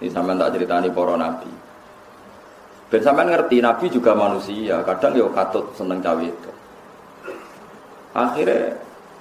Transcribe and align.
Ini 0.00 0.08
sampean 0.08 0.40
tak 0.40 0.56
ceritani 0.56 0.88
para 0.88 1.14
nabi. 1.14 1.52
Ben 2.88 3.04
sampean 3.04 3.28
ngerti 3.28 3.60
nabi 3.60 3.86
juga 3.92 4.16
manusia, 4.16 4.80
kadang 4.82 5.12
yo 5.12 5.28
katut 5.30 5.68
seneng 5.76 6.00
cawe 6.00 6.24
itu. 6.24 6.50
Akhirnya 8.16 8.74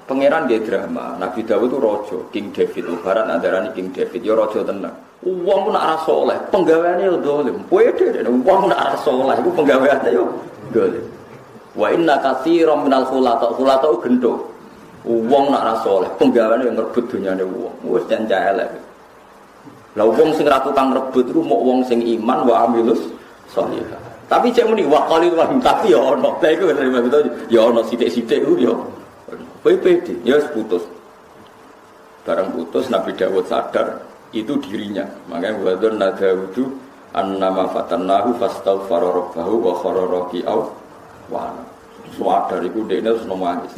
pangeran 0.10 0.50
dia 0.50 0.58
drama. 0.64 1.20
Nabi 1.20 1.46
Dawud 1.46 1.70
itu 1.70 1.78
rojo, 1.78 2.18
King 2.34 2.50
David. 2.50 2.90
Barat 3.06 3.30
antaranya 3.30 3.70
King 3.76 3.94
David, 3.94 4.26
ya 4.26 4.34
rojo 4.34 4.66
tenang. 4.66 4.96
Uang 5.20 5.70
pun 5.70 5.76
arah 5.76 6.00
soleh, 6.08 6.40
penggaweannya 6.48 7.06
yo 7.12 7.20
dolim. 7.20 7.60
Pwede, 7.68 8.24
uang 8.24 8.60
pun 8.66 8.72
arah 8.72 8.98
soleh, 9.04 9.36
itu 9.38 9.52
penggaweannya 9.52 10.10
yo 10.16 10.26
dolim. 10.74 11.06
Wa 11.78 11.94
inna 11.94 12.18
katsiran 12.24 12.88
minal 12.88 13.06
khulata, 13.06 13.52
khulata 13.54 13.92
gendho. 14.02 14.50
Uang 15.06 15.54
nak 15.54 15.62
arah 15.62 15.78
soleh, 15.86 16.10
penggaweannya 16.18 16.66
yang 16.72 16.76
ngerebut 16.80 17.04
dunyane 17.08 17.44
uang. 17.46 17.76
Wes 17.86 18.04
jan 18.10 18.26
elek. 18.26 18.89
Lah 19.98 20.06
wong 20.06 20.30
sing 20.38 20.46
ra 20.46 20.62
tukang 20.62 20.94
rebut 20.94 21.26
iku 21.26 21.42
mau 21.42 21.58
wong 21.66 21.82
sing 21.90 22.06
iman 22.06 22.46
wa 22.46 22.70
amilus 22.70 23.02
sholihah. 23.50 23.98
Tapi 24.30 24.54
cek 24.54 24.70
muni 24.70 24.86
wa 24.86 25.10
qalil 25.10 25.34
wa 25.34 25.50
tapi 25.58 25.90
ya 25.90 25.98
ono. 25.98 26.38
Lah 26.38 26.50
iku 26.54 26.70
ya 27.50 27.62
ono 27.66 27.82
sithik-sithik 27.82 28.46
ku 28.46 28.54
ya. 28.60 28.74
Pede, 29.60 30.00
ya 30.24 30.40
putus. 30.54 30.86
Barang 32.24 32.54
putus 32.54 32.88
Nabi 32.94 33.12
Dawud 33.18 33.50
sadar 33.50 34.06
itu 34.32 34.54
dirinya. 34.62 35.04
Makanya 35.28 35.58
wadon 35.66 35.98
nadawudu 35.98 36.64
annama 37.18 37.66
fatannahu 37.74 38.38
fastaghfara 38.38 39.10
rabbahu 39.10 39.56
wa 39.60 39.74
khara 39.82 40.04
raki'au 40.06 40.62
wa 41.34 41.50
Suadar 42.10 42.62
iku 42.66 42.86
dekne 42.90 43.14
terus 43.14 43.26
nangis. 43.30 43.74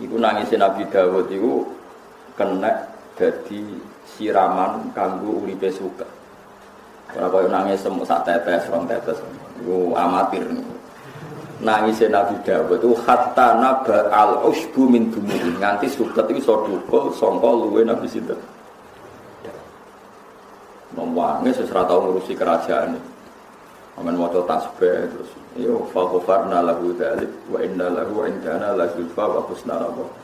Iku 0.00 0.16
nangisnya 0.20 0.68
Nabi 0.68 0.84
Dawud 0.88 1.26
iku 1.32 1.64
kena 2.36 2.70
jadi 3.14 3.62
siraman 4.14 4.90
kanggo 4.94 5.42
uripe 5.42 5.68
suka. 5.70 6.06
Ora 7.14 7.30
koyo 7.30 7.46
nangis 7.46 7.82
semut 7.82 8.06
sak 8.08 8.26
tetes, 8.26 8.66
rong 8.70 8.90
tetes. 8.90 9.18
Iku 9.62 9.94
amatir. 9.94 10.42
Nangis 11.62 12.02
Nabi 12.10 12.34
Dawud 12.42 12.82
itu 12.82 12.90
hatta 13.06 13.56
naba 13.56 14.10
al 14.10 14.42
usbu 14.42 14.90
min 14.90 15.08
dumuri 15.14 15.54
nganti 15.56 15.86
suket 15.86 16.26
itu 16.28 16.42
iso 16.42 16.66
dukul 16.66 17.14
sangka 17.14 17.46
luwe 17.46 17.86
Nabi 17.86 18.10
sinten. 18.10 18.36
Nomwange 20.98 21.54
seserah 21.54 21.86
tau 21.86 22.02
ngurusi 22.02 22.34
kerajaan. 22.34 22.98
Aman 23.94 24.18
maca 24.18 24.42
tasbih 24.42 25.06
terus 25.06 25.30
yo 25.54 25.86
fa 25.94 26.02
ghafarna 26.10 26.66
lahu 26.66 26.90
dzalik 26.98 27.30
wa 27.46 27.62
inna 27.62 27.86
lahu 27.86 28.26
indana 28.26 28.74
la 28.74 28.90
zulfa 28.90 29.22
wa 29.22 29.40
husna 29.46 29.78
rabbah. 29.78 30.23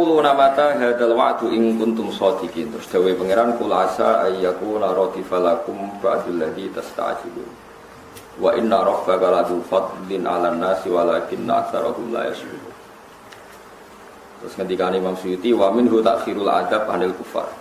Kulo 0.00 0.24
namata 0.24 0.80
hadal 0.80 1.12
wa'du 1.12 1.52
ing 1.52 1.76
kuntum 1.76 2.08
shodiqin 2.08 2.72
Terus 2.72 2.88
dawe 2.88 3.12
pangeran 3.20 3.52
kula 3.60 3.84
asa 3.84 4.24
ayyakuna 4.24 4.96
radifalakum 4.96 6.00
ba'dul 6.00 6.40
ladhi 6.40 6.72
tasta'jilun 6.72 7.44
Wa 8.40 8.56
inna 8.56 8.80
rabbaka 8.80 9.28
ladu 9.28 9.60
fadlin 9.68 10.24
'alan 10.24 10.56
nasi 10.56 10.88
walakin 10.88 11.44
aktsarahum 11.44 12.16
la 12.16 12.32
yashkurun 12.32 12.72
Terus 14.40 14.56
ketika 14.56 14.88
Imam 14.88 15.20
Suyuti 15.20 15.52
wa 15.52 15.68
minhu 15.68 16.00
takhirul 16.00 16.48
adab 16.48 16.88
anil 16.88 17.12
kufar 17.20 17.52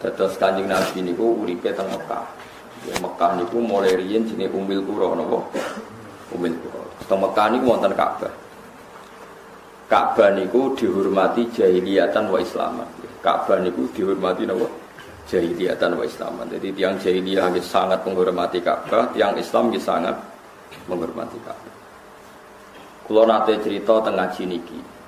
Dados 0.00 0.40
Kanjeng 0.40 0.72
Nabi 0.72 1.04
niku 1.04 1.36
uripe 1.36 1.68
teng 1.76 1.84
Mekah. 1.92 2.24
Ya 2.88 2.96
Mekah 3.04 3.36
niku 3.36 3.60
mulai 3.60 3.92
riyen 3.92 4.24
jenenge 4.24 4.56
Umil 4.56 4.80
Qura 4.88 5.12
napa? 5.20 5.40
Umil 6.32 6.56
Qura. 6.64 6.80
Teng 7.04 7.20
Mekah 7.20 7.46
niku 7.52 7.64
wonten 7.76 7.92
Ka'bah. 7.92 8.45
Ka'bah 9.86 10.34
niku 10.34 10.74
dihormati 10.74 11.46
jahiliyatan 11.54 12.26
wa 12.26 12.42
islaman. 12.42 12.88
Ka'bah 13.22 13.62
niku 13.62 13.86
dihormati 13.94 14.42
napa? 14.42 14.66
Jahiliyatan 15.30 15.94
wa 15.94 16.02
islaman. 16.02 16.46
Jadi 16.50 16.74
tiang 16.74 16.98
jahiliyah 16.98 17.54
sangat 17.62 18.02
menghormati 18.02 18.58
Ka'bah, 18.58 19.14
tiang 19.14 19.38
Islam 19.38 19.70
sangat 19.78 20.18
menghormati 20.90 21.38
Ka'bah. 21.38 21.74
Kulo 23.06 23.22
nate 23.22 23.62
cerita 23.62 24.02
tengah 24.02 24.34
niki. 24.42 24.98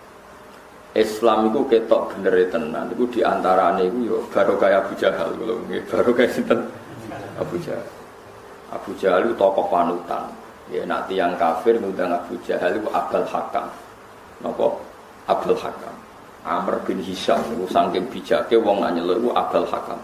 Islam 0.94 1.50
itu 1.50 1.60
ketok 1.66 2.14
bener 2.14 2.46
tenan. 2.46 2.86
Iku 2.94 3.10
di 3.10 3.20
antarane 3.26 3.90
iku 3.90 3.98
yo 4.06 4.16
baru 4.30 4.54
kayak 4.54 4.86
Abu 4.86 4.92
Jahal 4.94 5.34
kulo 5.34 5.58
nggih, 5.66 5.82
kayak 5.90 6.30
sinten? 6.30 6.70
Abu 7.34 7.58
Jahal. 7.58 7.86
Abu 8.70 8.90
Jahal 8.94 9.26
itu 9.26 9.34
tokoh 9.34 9.66
panutan. 9.66 10.30
Ya 10.70 10.86
nak 10.86 11.10
tiang 11.10 11.34
kafir 11.34 11.78
ngundang 11.82 12.14
Abu 12.14 12.38
Jahal 12.46 12.78
itu 12.78 12.86
Abdul 12.94 13.26
Hakam. 13.26 13.66
Napa? 14.44 14.68
Abdul 15.28 15.58
Hakam. 15.58 15.96
Amr 16.46 16.80
bin 16.88 17.02
Hisham 17.02 17.42
itu 17.52 17.68
saking 17.68 18.08
bijake 18.08 18.56
wong 18.56 18.80
nyeluk 18.80 19.20
itu 19.20 19.30
Abdul 19.34 19.68
Hakam. 19.68 20.00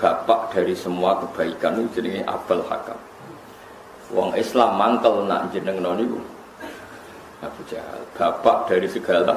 Bapak 0.00 0.56
dari 0.56 0.72
semua 0.72 1.20
kebaikan 1.20 1.76
itu 1.78 2.00
jenenge 2.00 2.24
Abdul 2.24 2.64
Hakam. 2.66 2.98
Wong 4.10 4.34
Islam 4.34 4.74
mangkel 4.74 5.28
nak 5.28 5.52
jeneng 5.54 5.78
niku. 5.78 6.18
Abu 7.40 7.64
Jahal, 7.72 8.04
bapak 8.20 8.68
dari 8.68 8.84
segala 8.84 9.32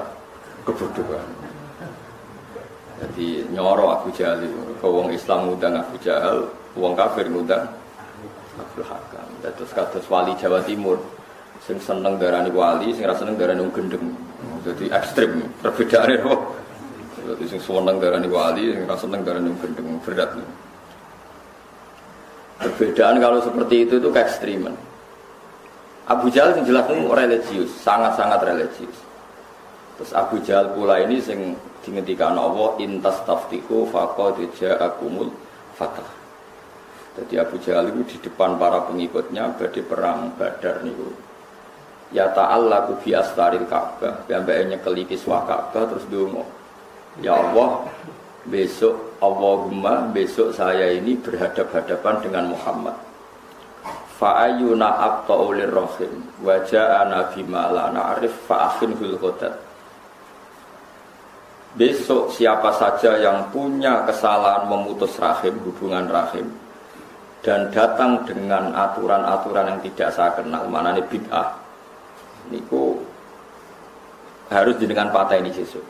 kebodohan. 0.67 1.23
Jadi 2.99 3.47
nyoro 3.55 3.95
Abu 3.95 4.11
Jahal 4.11 4.43
itu, 4.43 4.59
ke 4.75 4.87
wong 4.87 5.07
Islam 5.15 5.47
ngundang 5.47 5.79
Abu 5.79 5.95
Jahal, 6.03 6.51
wong 6.75 6.99
kafir 6.99 7.31
ngundang 7.31 7.63
Abdul 8.59 8.83
Hakam. 8.83 9.27
Terus 9.39 9.71
kados 9.71 10.03
wali 10.11 10.35
Jawa 10.35 10.59
Timur, 10.67 10.99
sing 11.63 11.79
seneng 11.79 12.19
darani 12.19 12.51
wali, 12.51 12.91
sing 12.91 13.07
rasa 13.07 13.23
seneng 13.23 13.39
darani 13.39 13.63
gendeng. 13.71 14.11
Jadi 14.63 14.87
ekstrim, 14.91 15.43
perbedaannya 15.63 16.23
apa? 16.23 16.35
Jadi 17.23 17.43
sing 17.47 17.59
seneng 17.63 17.97
darani 18.03 18.27
wali, 18.27 18.75
sing 18.75 18.83
rasa 18.83 19.07
seneng 19.07 19.21
darani 19.23 19.51
gendeng, 19.63 19.87
berat. 20.03 20.31
Perbedaan 22.63 23.19
kalau 23.19 23.39
seperti 23.43 23.75
itu 23.87 23.99
itu 23.99 24.09
keekstriman. 24.11 24.75
Abu 26.03 26.27
Jahal 26.31 26.59
yang 26.59 26.67
jelas 26.67 26.85
itu 26.91 27.07
religius, 27.07 27.71
sangat-sangat 27.79 28.39
religius. 28.43 28.97
Terus 29.99 30.11
Abu 30.11 30.39
Jahal 30.43 30.75
pula 30.75 30.99
ini 30.99 31.23
sing 31.23 31.55
dihentikan 31.83 32.35
Allah 32.35 32.75
intas 32.79 33.19
taftiku 33.23 33.87
faqad 33.87 34.39
ja'akumul 34.59 35.31
fatah. 35.75 36.07
Jadi 37.19 37.39
Abu 37.39 37.55
Jahal 37.61 37.93
itu 37.93 38.15
di 38.15 38.17
depan 38.25 38.57
para 38.57 38.83
pengikutnya 38.89 39.55
badi 39.55 39.79
perang 39.85 40.33
Badar 40.35 40.81
niku. 40.83 41.32
Ya 42.13 42.29
ta'allaku 42.29 43.01
fi 43.01 43.17
astaril 43.17 43.65
Ka'bah, 43.65 44.21
piyambake 44.29 44.69
nyekeli 44.69 45.03
kiswah 45.09 45.43
Ka'bah 45.49 45.89
terus 45.89 46.05
donga. 46.13 46.45
Ya 47.21 47.33
Allah, 47.33 47.89
besok 48.43 49.15
Allahumma 49.23 50.11
besok 50.11 50.51
saya 50.51 50.91
ini 50.91 51.15
berhadap-hadapan 51.15 52.15
dengan 52.19 52.51
Muhammad 52.51 52.95
fa'ayuna 54.19 54.87
abta'u 54.99 55.55
lirrahim 55.55 56.27
wa 56.43 56.59
ja'ana 56.67 57.31
bima 57.31 57.71
la 57.71 57.87
na'rif 57.87 58.35
fa'akhinhul 58.43 59.15
khodat 59.15 59.55
besok 61.79 62.35
siapa 62.35 62.75
saja 62.75 63.15
yang 63.15 63.47
punya 63.55 64.03
kesalahan 64.03 64.67
memutus 64.67 65.15
rahim 65.23 65.55
hubungan 65.63 66.11
rahim 66.11 66.51
dan 67.43 67.71
datang 67.71 68.27
dengan 68.27 68.75
aturan-aturan 68.75 69.71
yang 69.75 69.79
tidak 69.87 70.09
saya 70.11 70.35
kenal 70.35 70.67
mana 70.67 70.99
ini 70.99 71.03
bid'ah 71.07 71.62
niku 72.53 73.01
harus 74.53 74.77
dengan 74.77 75.09
patah 75.09 75.41
ini 75.41 75.49
sesuk 75.49 75.81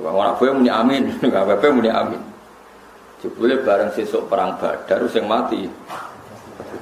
Orang 0.00 0.40
gue 0.40 0.48
muni 0.48 0.72
amin, 0.72 1.04
apa 1.36 1.68
muni 1.68 1.92
amin. 1.92 2.16
Jebule 3.20 3.60
bareng 3.60 3.92
sesuk 3.92 4.24
perang 4.24 4.56
Badar 4.56 5.04
yang 5.04 5.28
mati 5.28 5.68
Abu. 5.68 6.76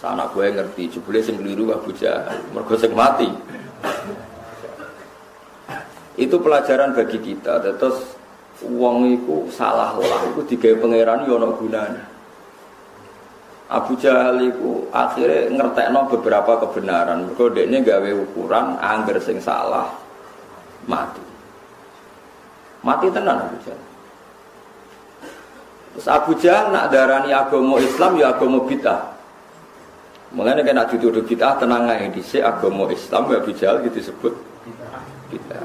Anak 0.00 0.32
gue 0.32 0.46
ngerti, 0.48 0.96
jebule 0.96 1.20
sing 1.20 1.36
keliru 1.42 1.74
Abu 1.74 1.92
Jahal. 1.92 2.38
Mergo 2.54 2.78
sing 2.78 2.94
mati. 2.94 3.28
Itu 6.16 6.40
pelajaran 6.40 6.96
bagi 6.96 7.18
kita. 7.20 7.60
Terus 7.60 8.16
uang 8.64 9.10
itu 9.10 9.50
salah 9.52 9.92
lah, 9.98 10.20
itu 10.32 10.40
digawe 10.54 10.80
pangeran 10.80 11.28
yo 11.28 11.36
ono 11.36 11.52
gunane. 11.52 12.00
Abu 13.70 13.94
Jahal 14.02 14.42
itu 14.42 14.90
akhirnya 14.90 15.46
ngertekno 15.54 16.10
beberapa 16.10 16.58
kebenaran. 16.66 17.30
Mergo 17.30 17.54
dekne 17.54 17.86
gawe 17.86 18.10
ukuran 18.18 18.74
angger 18.82 19.22
sing 19.22 19.38
salah 19.38 19.86
mati. 20.90 21.22
Mati 22.82 23.06
tenan 23.14 23.46
Abu 23.46 23.56
Jahal. 23.62 23.82
Terus 25.94 26.06
Abu 26.10 26.34
Jahal 26.42 26.74
nak 26.74 26.90
darani 26.90 27.30
agama 27.30 27.78
Islam 27.78 28.18
ya 28.18 28.34
agama 28.34 28.58
bid'ah. 28.66 29.06
Mulane 30.34 30.66
kena 30.66 30.90
dituduh 30.90 31.22
bid'ah 31.22 31.54
tenang 31.62 31.86
ae 31.94 32.10
dhisik 32.10 32.42
agama 32.42 32.90
Islam 32.90 33.30
ya 33.30 33.38
Abu 33.38 33.54
Jahal 33.54 33.86
gitu 33.86 34.02
disebut 34.02 34.34
bid'ah. 35.30 35.62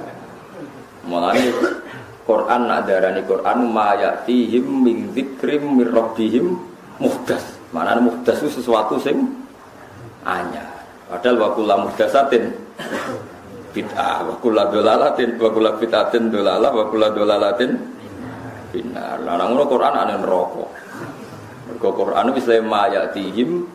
Quran 2.26 2.62
nak 2.70 2.86
darani 2.86 3.26
Quran 3.26 3.66
ma 3.70 3.98
ya'tihim 3.98 4.66
min 4.86 5.10
dzikrim 5.10 5.74
muhdas. 7.02 7.55
Mana 7.76 8.00
muhdas 8.00 8.40
itu 8.40 8.64
sesuatu 8.64 8.96
sing 9.04 9.20
anyar. 10.24 10.72
Padahal 11.12 11.36
wa 11.36 11.50
kullu 11.52 11.76
muhdasatin 11.84 12.56
bid'ah, 13.76 14.24
wa 14.24 14.36
kullu 14.40 14.64
dolalatin, 14.72 15.36
wa 15.36 15.52
kullu 15.52 15.72
bid'atin 15.84 16.32
dolalah, 16.32 16.72
wa 16.72 16.88
kullu 16.88 17.08
dolalatin 17.12 17.76
binar. 18.72 19.20
Nang 19.28 19.52
ngono 19.52 19.68
Quran 19.68 19.92
ana 19.92 20.16
neraka. 20.16 20.66
Mergo 21.68 21.90
Quran 21.92 22.32
wis 22.32 22.48
le 22.48 22.64
ma 22.64 22.88
ya'tihim 22.88 23.68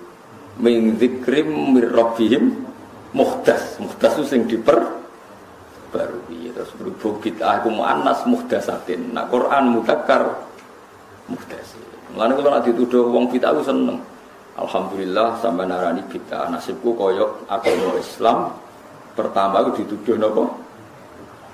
min 0.64 0.96
dzikrim 0.96 1.76
muhdas. 3.12 3.76
Muhdas 3.84 4.12
itu 4.16 4.24
sing 4.24 4.48
diper 4.48 4.80
baru 5.90 6.22
terus 6.60 6.76
berhubung 6.76 7.18
bid'ah 7.24 7.64
aku 7.64 7.72
mu'annas 7.72 8.28
muhdasatin 8.28 9.16
nah 9.16 9.24
Quran 9.32 9.72
mudakar 9.72 10.44
muhdasin 11.24 11.79
Mulane 12.10 12.32
kalau 12.34 12.50
nak 12.50 12.66
dituduh 12.66 13.06
wong 13.06 13.30
bid'ah 13.30 13.54
aku 13.54 13.62
seneng. 13.62 13.98
Alhamdulillah 14.58 15.38
sampai 15.38 15.64
narani 15.64 16.02
bid'ah 16.10 16.50
nasibku 16.50 16.90
koyok 16.98 17.46
agama 17.46 17.94
Islam 17.96 18.50
pertama 19.14 19.62
aku 19.62 19.78
dituduh 19.78 20.18
nopo 20.18 20.50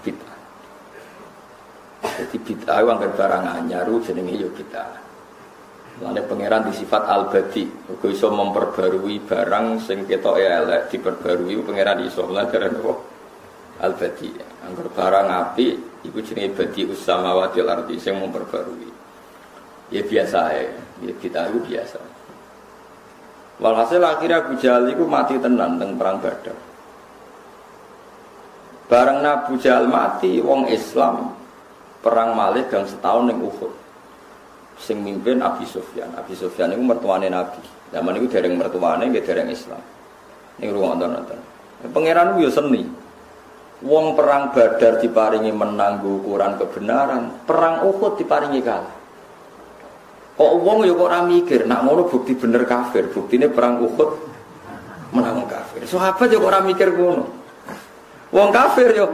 bid'ah. 0.00 0.38
Jadi 2.16 2.36
bid'ah 2.40 2.80
angker 2.88 3.12
barang 3.12 3.44
anyar 3.44 3.88
jenenge 4.00 4.32
yo 4.40 4.48
bid'ah. 4.56 5.04
Mulane 6.00 6.20
pangeran 6.28 6.68
di 6.68 6.76
sifat 6.76 7.08
al-badi, 7.08 7.64
iso 8.04 8.28
memperbarui 8.28 9.16
barang 9.24 9.80
sing 9.80 10.04
ketoke 10.04 10.44
elek 10.44 10.92
diperbarui 10.92 11.56
pangeran 11.64 12.00
iso. 12.04 12.24
Mulane 12.24 12.68
nopo? 12.72 12.92
Al-badi. 13.84 14.32
Barang 14.96 15.28
api 15.28 15.68
iku 16.08 16.18
jenenge 16.24 16.56
badi 16.56 16.88
usamawati 16.88 17.60
al-ardi 17.60 18.00
sing 18.00 18.16
memperbarui 18.16 18.95
ya 19.90 20.02
biasa 20.02 20.38
ya, 20.52 21.14
kita 21.22 21.50
itu 21.52 21.58
biasa. 21.66 21.98
Walhasil 23.56 24.02
akhirnya 24.04 24.44
Abu 24.44 24.52
Jahal 24.60 24.84
itu 24.92 25.08
mati 25.08 25.40
tenan 25.40 25.80
teng 25.80 25.96
perang 25.96 26.20
Badar. 26.20 26.56
Bareng 28.86 29.24
Abu 29.24 29.56
Jahal 29.56 29.88
mati, 29.88 30.38
wong 30.38 30.68
Islam 30.68 31.32
perang 32.04 32.36
Malik 32.36 32.68
gang 32.70 32.84
setahun 32.84 33.32
yang 33.32 33.40
Uhud. 33.42 33.72
Sing 34.76 35.00
mimpin 35.00 35.40
Abi 35.40 35.64
Sufyan. 35.64 36.12
Abi 36.14 36.36
Sufyan 36.36 36.76
itu 36.76 36.84
mertuane 36.84 37.32
Nabi. 37.32 37.58
Zaman 37.90 38.12
itu 38.20 38.28
dereng 38.28 38.60
mertuane, 38.60 39.08
nggih 39.08 39.24
dereng 39.24 39.48
Islam. 39.48 39.80
Ini 40.60 40.68
ruang 40.68 41.00
nonton-nonton. 41.00 41.40
Pangeran 41.96 42.36
itu 42.36 42.46
ya 42.46 42.50
seni. 42.52 42.82
Wong 43.84 44.12
perang 44.12 44.52
Badar 44.52 45.00
diparingi 45.00 45.52
menang 45.52 46.04
ukuran 46.04 46.60
kebenaran, 46.60 47.44
perang 47.48 47.88
Uhud 47.88 48.20
diparingi 48.20 48.60
kalah. 48.60 49.05
Kok 50.36 50.52
wong 50.60 50.84
ya 50.84 50.92
kok 50.92 51.08
ora 51.08 51.24
mikir, 51.24 51.64
nak 51.64 51.88
ngono 51.88 52.12
bukti 52.12 52.36
bener 52.36 52.68
kafir, 52.68 53.08
buktine 53.08 53.48
perang 53.48 53.80
Uhud 53.80 54.10
menang 55.16 55.48
kafir. 55.48 55.88
Sahabat 55.88 56.28
ya 56.28 56.36
kok 56.36 56.50
ora 56.52 56.60
mikir 56.60 56.92
ngono. 56.92 57.24
Wong 58.36 58.48
kafir 58.52 58.92
yo. 58.92 59.08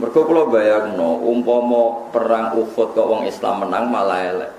Mergo 0.00 0.24
kula 0.24 0.48
bayangno 0.48 1.20
umpama 1.28 2.08
perang 2.08 2.56
Uhud 2.56 2.96
kok 2.96 3.04
wong 3.04 3.28
Islam 3.28 3.68
menang 3.68 3.84
malah 3.92 4.20
elek. 4.32 4.52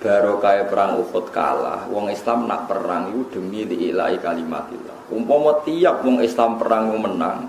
Baru 0.00 0.36
kayak 0.40 0.68
perang 0.68 1.00
Uhud 1.00 1.32
kalah, 1.32 1.88
wong 1.88 2.12
Islam 2.12 2.44
nak 2.44 2.68
perang 2.68 3.08
itu 3.12 3.36
demi 3.36 3.64
liilai 3.64 4.20
kalimatillah. 4.20 5.12
Umpama 5.12 5.64
tiap 5.64 6.04
wong 6.04 6.20
Islam 6.20 6.60
perang 6.60 6.92
menang, 6.92 7.48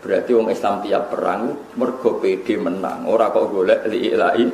Berarti 0.00 0.32
wong 0.32 0.48
Islam 0.48 0.80
tiap 0.80 1.12
perang 1.12 1.52
mergo 1.76 2.16
PD 2.16 2.56
menang. 2.56 3.04
Ora 3.04 3.28
kok 3.28 3.52
golek 3.52 3.84
liilai 3.84 4.48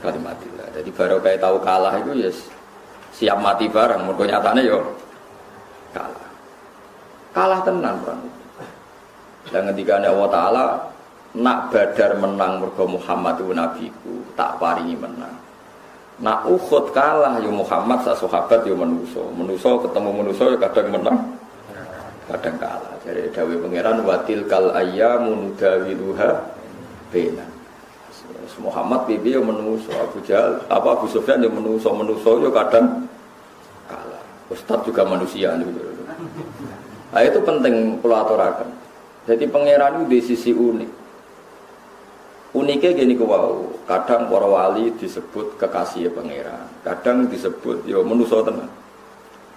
kalimatillah. 0.00 0.68
Jadi 0.80 0.90
baru 0.96 1.20
kayak 1.20 1.44
tahu 1.44 1.56
kalah 1.60 1.94
itu 2.00 2.12
ya 2.16 2.32
yes, 2.32 2.48
siap 3.12 3.36
mati 3.36 3.68
bareng. 3.68 4.00
Mergo 4.08 4.24
nyatane 4.24 4.64
yo 4.64 4.80
kalah. 5.92 6.28
Kalah 7.36 7.60
tenan 7.68 8.00
perang. 8.00 8.22
Dan 9.48 9.62
ketika 9.72 10.00
Allah 10.00 10.28
Ta'ala 10.28 10.64
nak 11.36 11.68
badar 11.68 12.16
menang 12.16 12.64
mergo 12.64 12.84
Muhammad 12.88 13.36
itu 13.44 13.52
nabiku 13.52 14.14
tak 14.32 14.56
paringi 14.56 14.96
menang. 14.96 15.36
Nak 16.24 16.48
Uhud 16.48 16.96
kalah 16.96 17.36
yo 17.44 17.52
Muhammad 17.52 18.08
sak 18.08 18.24
sahabat 18.24 18.64
yo 18.64 18.72
menuso. 18.72 19.28
Menuso 19.36 19.84
ketemu 19.84 20.10
menuso 20.16 20.48
kadang 20.56 20.96
menang 20.96 21.37
kadang 22.28 22.56
kalah. 22.60 22.94
Jadi 23.02 23.32
Dawi 23.32 23.56
Pangeran 23.56 24.04
watil 24.04 24.44
kal 24.44 24.70
ayyamu 24.76 25.48
nudawiluha 25.48 26.30
bena. 27.08 27.46
Muhammad 28.58 29.06
bibi 29.06 29.38
yang 29.38 29.46
menuso 29.46 29.88
Abu 29.94 30.18
Jahal 30.26 30.58
apa 30.66 30.88
Abu 30.98 31.06
Sufyan 31.06 31.38
yang 31.38 31.54
menuso 31.54 31.94
menuso 31.94 32.42
yo 32.42 32.50
kadang 32.50 33.06
kalah. 33.86 34.22
Ustadz 34.50 34.84
juga 34.84 35.06
manusia 35.06 35.54
juga. 35.56 35.88
Nah, 37.08 37.22
itu 37.24 37.38
penting 37.40 38.02
pulaturakan. 38.02 38.68
Jadi 39.30 39.44
pangeran 39.46 40.02
itu 40.02 40.04
di 40.10 40.18
sisi 40.20 40.50
unik. 40.50 40.90
Uniknya 42.56 42.90
gini 42.96 43.14
wow, 43.14 43.60
kadang 43.86 44.26
para 44.26 44.48
wali 44.48 44.90
disebut 44.96 45.60
kekasih 45.60 46.10
pangeran, 46.16 46.66
kadang 46.82 47.28
disebut 47.28 47.86
yo 47.86 48.02
menuso 48.02 48.42
tenan. 48.42 48.66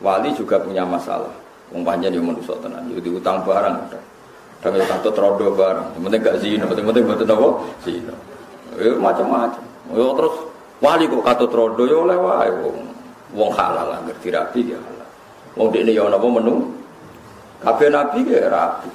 Wali 0.03 0.29
juga 0.37 0.61
punya 0.61 0.85
masalah. 0.85 1.40
Wong 1.71 1.87
panjang 1.87 2.11
yang 2.11 2.27
manusia 2.27 2.51
tenan, 2.59 2.83
itu 2.91 2.99
diutang 2.99 3.39
barang. 3.47 3.75
Itu 4.61 4.83
satu 4.85 5.09
terodo 5.15 5.55
barang. 5.55 5.95
Yang 5.95 6.03
penting 6.03 6.21
gak 6.21 6.37
zina, 6.43 6.63
penting 6.67 6.85
penting 6.85 7.05
apa? 7.31 7.49
Zina. 7.81 8.15
Ya 8.75 8.91
macam-macam. 8.99 9.63
Ya 9.91 10.05
terus 10.15 10.35
wali 10.83 11.03
kok 11.07 11.23
kata 11.23 11.45
terodo 11.47 11.83
ya 11.87 11.97
oleh 12.03 12.17
wong 12.19 12.77
wong 13.31 13.49
halal 13.55 13.87
lah 13.87 13.99
ngerti 14.03 14.29
rapi 14.31 14.75
ya 14.75 14.79
halal. 14.79 15.09
Wong 15.55 15.71
ini 15.75 15.95
ya 15.95 16.07
napa 16.11 16.27
menu? 16.27 16.67
Kabeh 17.63 17.87
nabi 17.87 18.19
ya 18.27 18.51
rapi. 18.51 18.91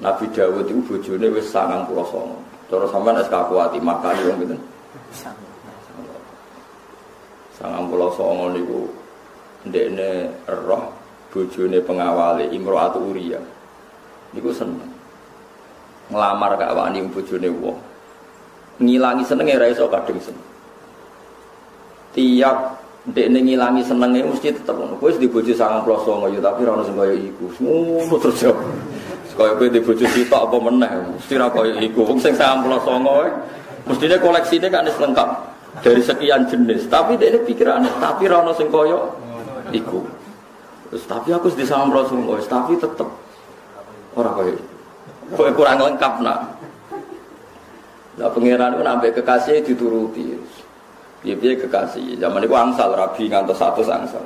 Nabi 0.00 0.24
Dawud 0.32 0.64
itu 0.64 0.80
bojone 0.88 1.26
wis 1.28 1.52
99. 1.52 1.92
Cara 2.70 2.86
sampean 2.88 3.20
es 3.20 3.28
kakuati 3.28 3.82
makani 3.82 4.22
wong 4.30 4.36
pinten? 4.40 4.60
99 7.60 8.56
niku 8.56 8.88
ndekne 9.68 10.32
roh 10.48 10.99
bojone 11.30 11.78
pengawale 11.80 12.50
Imro'atu 12.50 12.98
Uriyah 13.00 13.42
niku 14.34 14.50
seneng. 14.54 14.90
Ngelamar 16.10 16.58
gak 16.58 16.74
wani 16.74 17.06
bojone 17.06 17.48
wong. 17.50 17.78
Ngilangi 18.82 19.22
senenge 19.22 19.54
ra 19.54 19.66
iso 19.70 19.86
kadung 19.86 20.18
seneng. 20.18 20.46
Tiap 22.10 22.56
ndek 23.06 23.30
ngilangi 23.30 23.82
senenge 23.86 24.26
mesti 24.26 24.50
tetep 24.50 24.74
ngono. 24.74 24.98
Kowe 24.98 25.14
di 25.14 25.30
bojo 25.30 25.54
99 25.54 26.34
ya 26.34 26.40
tapi 26.42 26.60
ra 26.66 26.74
ono 26.74 26.82
sing 26.82 26.96
iku. 26.98 27.46
Ngono 27.62 28.14
terus 28.18 28.42
yo 28.42 28.52
kaya 29.38 29.54
kowe 29.54 29.68
di 29.70 29.80
bojo 29.80 30.04
sitok 30.10 30.40
apa 30.50 30.56
meneh. 30.58 30.90
Mesti 31.14 31.34
ra 31.38 31.46
kaya 31.46 31.78
iku. 31.78 32.02
Wong 32.02 32.18
sing 32.18 32.34
99 32.34 33.06
wae 33.06 33.30
mestine 33.86 34.16
koleksine 34.18 34.66
kan 34.66 34.86
lengkap. 34.86 35.30
Dari 35.80 36.02
sekian 36.02 36.50
jenis. 36.50 36.90
Tapi 36.90 37.14
dia 37.14 37.38
pikirannya 37.38 38.02
tapi 38.02 38.26
ra 38.26 38.42
ono 38.42 38.50
kaya 38.50 38.98
iku 39.70 40.19
Terus 40.90 41.04
tapi 41.06 41.30
aku 41.30 41.46
di 41.54 41.62
sama 41.62 42.02
Rasulullah, 42.02 42.42
tapi 42.42 42.74
tetep 42.74 43.06
orang 44.18 44.34
kaya 44.34 44.54
kok 45.30 45.54
kurang 45.54 45.78
lengkap 45.78 46.14
nak. 46.26 46.38
Nah 48.18 48.28
pangeran 48.34 48.74
itu 48.74 48.82
sampai 48.82 49.10
kekasih 49.14 49.56
dituruti. 49.62 50.34
Dia 51.22 51.38
dia 51.38 51.54
kekasih. 51.54 52.18
Zaman 52.18 52.42
itu 52.42 52.54
angsal 52.58 52.90
rabi 52.98 53.30
ngantos 53.30 53.62
satu 53.62 53.86
angsal. 53.86 54.24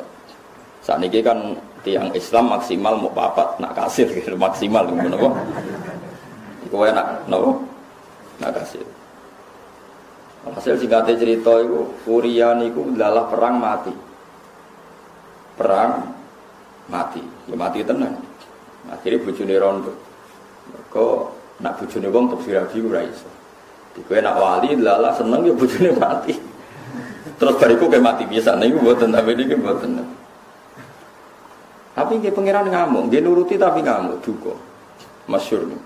Saat 0.80 1.04
ini 1.04 1.21
kan 1.21 1.52
tiang 1.85 2.09
Islam 2.16 2.56
maksimal 2.56 2.97
mau 2.97 3.12
papat 3.12 3.61
nak 3.61 3.76
kasir 3.76 4.09
gitu 4.16 4.33
maksimal 4.40 4.88
gitu 4.88 5.09
nopo. 5.12 5.37
Iku 6.64 6.76
enak 6.88 7.28
nopo 7.28 7.61
nak 8.40 8.56
kasir. 8.56 8.85
Hasil 10.44 10.76
singkatnya 10.76 11.16
cerita 11.16 11.56
itu 11.61 11.88
Furian 12.04 12.61
itu 12.64 12.85
adalah 12.97 13.28
perang 13.33 13.56
mati. 13.56 13.94
Perang 15.56 16.13
mati 16.91 17.23
ya 17.49 17.55
mati 17.57 17.81
tenang 17.85 18.17
akhirnya 18.88 19.25
bujuni 19.25 19.55
rondo 19.57 19.93
mereka 20.69 21.33
nak 21.61 21.81
bujuni 21.81 22.09
wong 22.09 22.25
untuk 22.33 22.41
sirabi 22.45 22.79
ora 22.85 23.03
iso 23.05 23.35
Kowe 23.95 24.19
nak 24.19 24.35
wali 24.43 24.75
lala 24.75 25.14
seneng 25.14 25.47
ya 25.47 25.55
bujuni 25.55 25.95
mati. 25.95 26.35
Terus 27.38 27.55
bariku 27.62 27.87
kayak 27.87 28.03
mati 28.03 28.26
biasa 28.26 28.59
nih 28.59 28.75
buatan 28.75 29.14
tapi 29.14 29.38
ini 29.38 29.55
buatan. 29.55 30.03
Tapi 31.95 32.19
dia 32.19 32.35
pangeran 32.35 32.75
ngamuk, 32.75 33.07
dia 33.07 33.23
nuruti 33.23 33.55
tapi 33.55 33.87
ngamuk 33.87 34.19
duko. 34.26 34.59
Masyur 35.31 35.71
nih. 35.71 35.79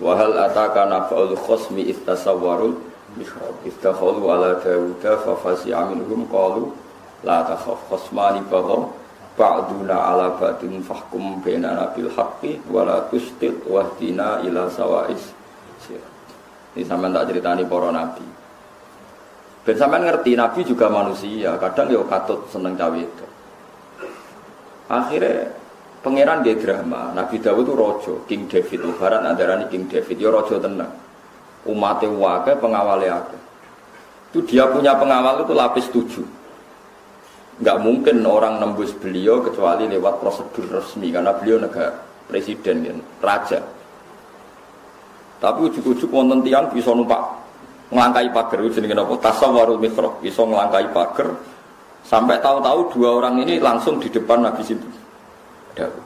Wahal 0.00 0.32
ataka 0.40 0.88
nafa'ul 0.88 1.36
khosmi 1.36 1.92
istasawwarul 1.92 2.80
mihrab 3.20 3.52
istakhalu 3.68 4.24
ala 4.32 4.56
dawuda 4.64 5.20
fa 5.20 5.36
fasi'a 5.36 5.92
minhum 5.92 6.24
qalu 6.32 6.72
la 7.20 7.44
takhaf 7.44 7.76
khasmani 7.92 8.40
bagha 8.48 8.88
ba'duna 9.34 9.96
ala 10.12 10.36
ba'din 10.36 10.82
fahkum 10.84 11.40
bainana 11.40 11.90
bil 11.92 12.08
haqqi 12.12 12.60
wa 12.68 12.84
la 12.84 13.06
tustit 13.08 13.64
wahdina 13.64 14.44
ila 14.44 14.68
sawa'is. 14.68 15.24
Ini 16.72 16.88
sampean 16.88 17.12
tak 17.12 17.28
ceritani 17.28 17.68
para 17.68 17.92
nabi. 17.92 18.24
Ben 19.62 19.76
sampean 19.76 20.08
ngerti 20.08 20.32
nabi 20.36 20.60
juga 20.64 20.88
manusia. 20.88 21.60
Kadang 21.60 21.92
ya 21.92 22.00
katut 22.08 22.48
seneng 22.48 22.76
cawe 22.76 22.96
itu. 22.96 23.26
Akhirnya 24.88 25.52
pangeran 26.00 26.44
dia 26.44 26.56
drama 26.56 27.12
Nabi 27.16 27.40
Dawud 27.40 27.64
itu 27.64 27.72
rojo 27.72 28.14
King 28.24 28.48
David. 28.48 28.84
Lebaran 28.84 29.24
antara 29.24 29.60
King 29.68 29.88
David 29.88 30.16
ya 30.16 30.28
rojo 30.32 30.56
tenang. 30.56 30.92
Umatnya 31.68 32.10
wakil 32.10 32.56
pengawalnya 32.58 33.22
ada 33.22 33.38
itu 34.32 34.40
dia 34.48 34.64
punya 34.72 34.96
pengawal 34.96 35.44
itu 35.44 35.52
lapis 35.52 35.86
tujuh 35.92 36.24
nggak 37.62 37.78
mungkin 37.78 38.26
orang 38.26 38.58
nembus 38.58 38.90
beliau 38.98 39.38
kecuali 39.40 39.86
lewat 39.86 40.18
prosedur 40.18 40.66
resmi 40.68 41.14
karena 41.14 41.30
beliau 41.38 41.62
negara 41.62 41.94
presiden 42.26 42.82
kan, 42.82 42.98
raja. 43.22 43.58
Tapi 45.38 45.58
ujuk-ujuk 45.70 46.10
wonten 46.10 46.42
tiang 46.42 46.70
bisa 46.70 46.94
numpak 46.94 47.18
ngelangkai 47.90 48.30
pagar. 48.30 48.58
Jenenge 48.70 48.94
apa 48.98 49.14
tasawwarul 49.18 49.78
mikro 49.78 50.18
bisa 50.22 50.42
ngelangkai 50.42 50.90
pagar. 50.94 51.34
Sampai 52.02 52.42
tahu-tahu 52.42 52.98
dua 52.98 53.22
orang 53.22 53.46
ini 53.46 53.62
langsung 53.62 54.02
di 54.02 54.10
depan 54.10 54.42
Nabi 54.42 54.66
situ 54.66 54.82
Dawud 55.78 56.02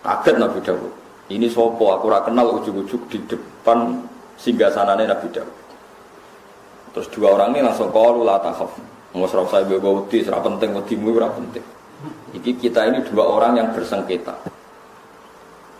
kaget 0.00 0.40
Nabi 0.40 0.58
Dawud 0.64 0.92
ini 1.28 1.44
sopo? 1.52 1.92
Aku 1.92 2.08
kenal 2.08 2.56
ujuk-ujuk 2.56 3.12
di 3.12 3.20
depan 3.28 4.00
singgah 4.40 4.72
sananya 4.72 5.12
Nabi 5.12 5.28
Daud. 5.28 5.56
Terus 6.96 7.08
dua 7.12 7.36
orang 7.36 7.52
ini 7.52 7.60
langsung 7.60 7.92
kalu 7.92 8.24
la 8.24 8.40
takhaf. 8.40 8.72
Mau 9.16 9.24
serap 9.24 9.48
saya 9.48 9.64
bawa 9.64 10.04
wedi, 10.04 10.20
serap 10.20 10.44
penting 10.44 10.76
wedimu 10.76 11.16
serap 11.16 11.32
penting. 11.40 11.64
Iki 12.36 12.60
kita 12.60 12.92
ini 12.92 13.00
dua 13.08 13.24
orang 13.24 13.56
yang 13.56 13.68
bersengketa. 13.72 14.36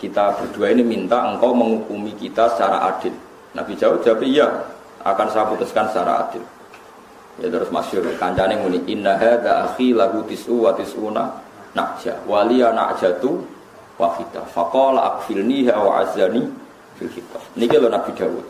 Kita 0.00 0.32
berdua 0.40 0.73
ini 0.73 0.80
minta 0.80 1.28
engkau 1.28 1.52
menghukumi 1.52 2.16
kita 2.16 2.49
secara 2.56 2.88
adil. 2.88 3.12
Nabi 3.52 3.76
Daud 3.76 4.00
jawab 4.00 4.25
iya, 4.25 4.47
akan 5.04 5.26
saya 5.28 5.44
putuskan 5.50 5.87
secara 5.92 6.25
adil. 6.25 6.42
Ya 7.38 7.47
terus 7.47 7.70
masyur 7.70 8.02
kancane 8.18 8.58
muni 8.58 8.82
inna 8.90 9.14
hadza 9.14 9.70
akhi 9.70 9.94
lahu 9.94 10.26
tis'u 10.26 10.66
wa 10.66 10.75
tis'una 10.75 11.30
nakja 11.70 12.18
waliya 12.26 12.75
nakjatu 12.75 13.47
wafita 13.94 14.42
faqala 14.50 15.14
akfilniha 15.14 15.70
wa 15.78 16.02
azani 16.02 16.50
fil 16.99 17.06
khitab. 17.06 17.38
Niki 17.54 17.78
lho 17.78 17.87
Nabi 17.87 18.11
Dawud. 18.11 18.47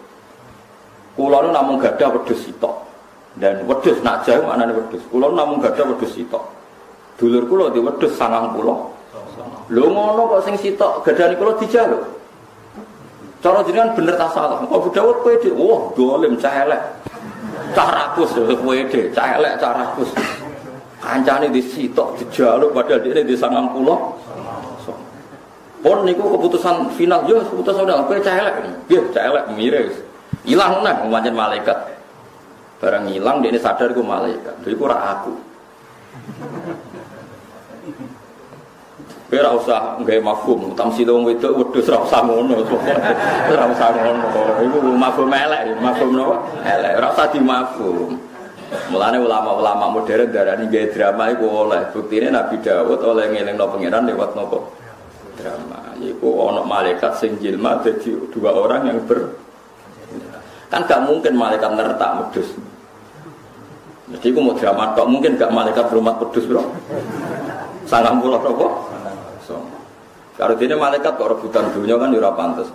Kula 1.20 1.44
nu 1.44 1.50
namung 1.52 1.76
gadah 1.76 2.16
wedhus 2.16 2.48
sitok. 2.48 2.87
Dan 3.36 3.68
wedhus 3.68 4.00
nak 4.00 4.24
jauh 4.24 4.48
anane 4.48 4.72
wedhus. 4.72 5.04
Kula 5.12 5.28
namung 5.36 5.60
gadah 5.60 5.84
wedhus 5.92 6.16
sitok. 6.16 6.44
Dulur 7.20 7.44
kula 7.44 7.66
di 7.74 7.82
wedhus 7.82 8.16
90. 8.16 8.56
Lho 9.68 9.84
ngono 9.92 10.22
kok 10.32 10.48
sing 10.48 10.56
sitok 10.56 11.04
gadani 11.04 11.36
kula 11.36 11.52
dijaluk. 11.60 12.02
Cara 13.38 13.60
jenengan 13.62 13.92
bener 13.94 14.16
ta 14.16 14.26
salah. 14.32 14.64
Kok 14.64 14.72
Abu 14.72 14.88
Dawud 14.90 15.16
pede. 15.22 15.52
Wah, 15.52 15.92
dolim 15.92 16.40
cah 16.40 16.64
elek. 16.64 16.82
Cah 17.76 17.88
rakus 17.92 18.32
pede, 18.34 19.12
cah 19.12 19.36
elek 19.36 19.60
cah. 19.60 19.92
Kancane 20.98 21.46
di 21.52 21.62
sitok 21.62 22.18
dijaluk 22.18 22.74
padahal 22.74 23.04
dia 23.04 23.22
di 23.22 23.36
90. 23.36 23.46
Pon 25.78 26.02
niku 26.02 26.26
keputusan 26.26 26.90
final 26.98 27.22
yo 27.30 27.38
keputusan 27.38 27.86
udah 27.86 28.02
kowe 28.02 28.18
cah 28.18 28.34
elek. 28.34 28.54
Nggih, 28.90 29.02
cah 29.14 29.22
elek 29.30 29.44
mirip. 29.54 29.94
Ilang 30.42 30.82
nang 30.82 31.06
pancen 31.06 31.38
malaikat. 31.38 31.97
Barang 32.78 33.10
hilang 33.10 33.42
dia 33.42 33.50
ini 33.50 33.60
sadar 33.60 33.90
ku 33.90 34.02
malaikat. 34.06 34.54
Jadi 34.62 34.74
ku 34.78 34.84
aku. 34.86 35.34
Ora 39.28 39.52
usah 39.52 40.00
nggawe 40.00 40.20
mafhum, 40.24 40.72
tamsil 40.72 41.04
wong 41.12 41.28
wedok 41.28 41.52
wedhus 41.60 41.86
ora 41.92 42.00
usah 42.00 42.24
ngono. 42.24 42.64
Ora 43.52 43.64
usah 43.68 43.88
ngono. 43.92 44.24
Iku 44.64 44.78
mafhum 44.96 45.28
elek, 45.28 45.76
mafhum 45.84 46.16
napa? 46.16 46.36
Elek, 46.64 46.92
ora 46.96 47.08
usah 47.12 47.28
dimafhum. 47.28 48.16
Mulane 48.88 49.20
ulama-ulama 49.20 49.92
modern 49.92 50.32
darani 50.32 50.64
gawe 50.72 50.86
drama 50.96 51.24
iku 51.28 51.44
oleh. 51.44 51.92
Buktine 51.92 52.32
Nabi 52.32 52.56
Dawud 52.64 53.00
oleh 53.04 53.28
ngelingno 53.28 53.68
pangeran 53.68 54.08
lewat 54.08 54.32
nopo? 54.32 54.78
drama. 55.38 55.94
Yaitu 56.02 56.26
ono 56.26 56.66
malaikat 56.66 57.14
sing 57.22 57.38
jilma 57.38 57.78
jadi 57.86 58.18
dua 58.34 58.50
orang 58.50 58.90
yang 58.90 58.98
ber 59.06 59.38
kan 60.68 60.84
gak 60.84 61.00
mungkin 61.04 61.32
malaikat 61.36 61.72
nertak 61.72 62.10
medus. 62.20 62.48
Jadi 64.08 64.26
aku 64.32 64.40
mau 64.40 64.56
drama 64.56 64.96
kok 64.96 65.08
mungkin 65.08 65.36
gak 65.36 65.52
malaikat 65.52 65.86
rumah 65.92 66.16
pedus 66.16 66.44
bro. 66.48 66.64
Sangat 67.88 68.20
pulau 68.20 68.40
apa? 68.40 68.66
So. 69.44 69.60
Kalau 70.36 70.54
ini 70.60 70.76
malaikat 70.76 71.16
kok 71.16 71.28
rebutan 71.28 71.72
dunia 71.72 71.96
kan 71.96 72.12
jurah 72.12 72.32
pantas. 72.36 72.68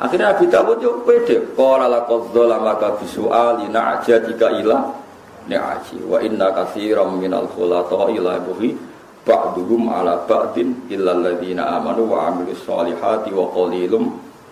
Akhirnya 0.00 0.34
Abi 0.34 0.48
Dawud 0.48 0.80
yo 0.80 1.04
pede. 1.04 1.54
Qala 1.54 1.86
laqad 1.86 2.32
dzalamaka 2.34 2.98
bisu'ali 2.98 3.70
na'jatika 3.70 4.50
ila 4.58 5.02
ni'aji 5.46 6.02
wa 6.06 6.18
inna 6.22 6.50
katsiran 6.54 7.18
minal 7.18 7.46
khulata 7.50 8.10
ila 8.10 8.38
buhi 8.42 8.74
ba'duhum 9.22 9.90
ala 9.90 10.26
ba'din 10.26 10.90
illal 10.90 11.22
ladzina 11.22 11.78
amanu 11.78 12.10
wa 12.10 12.30
amilus 12.30 12.62
solihati 12.66 13.30
wa 13.30 13.46
qalilum 13.54 14.04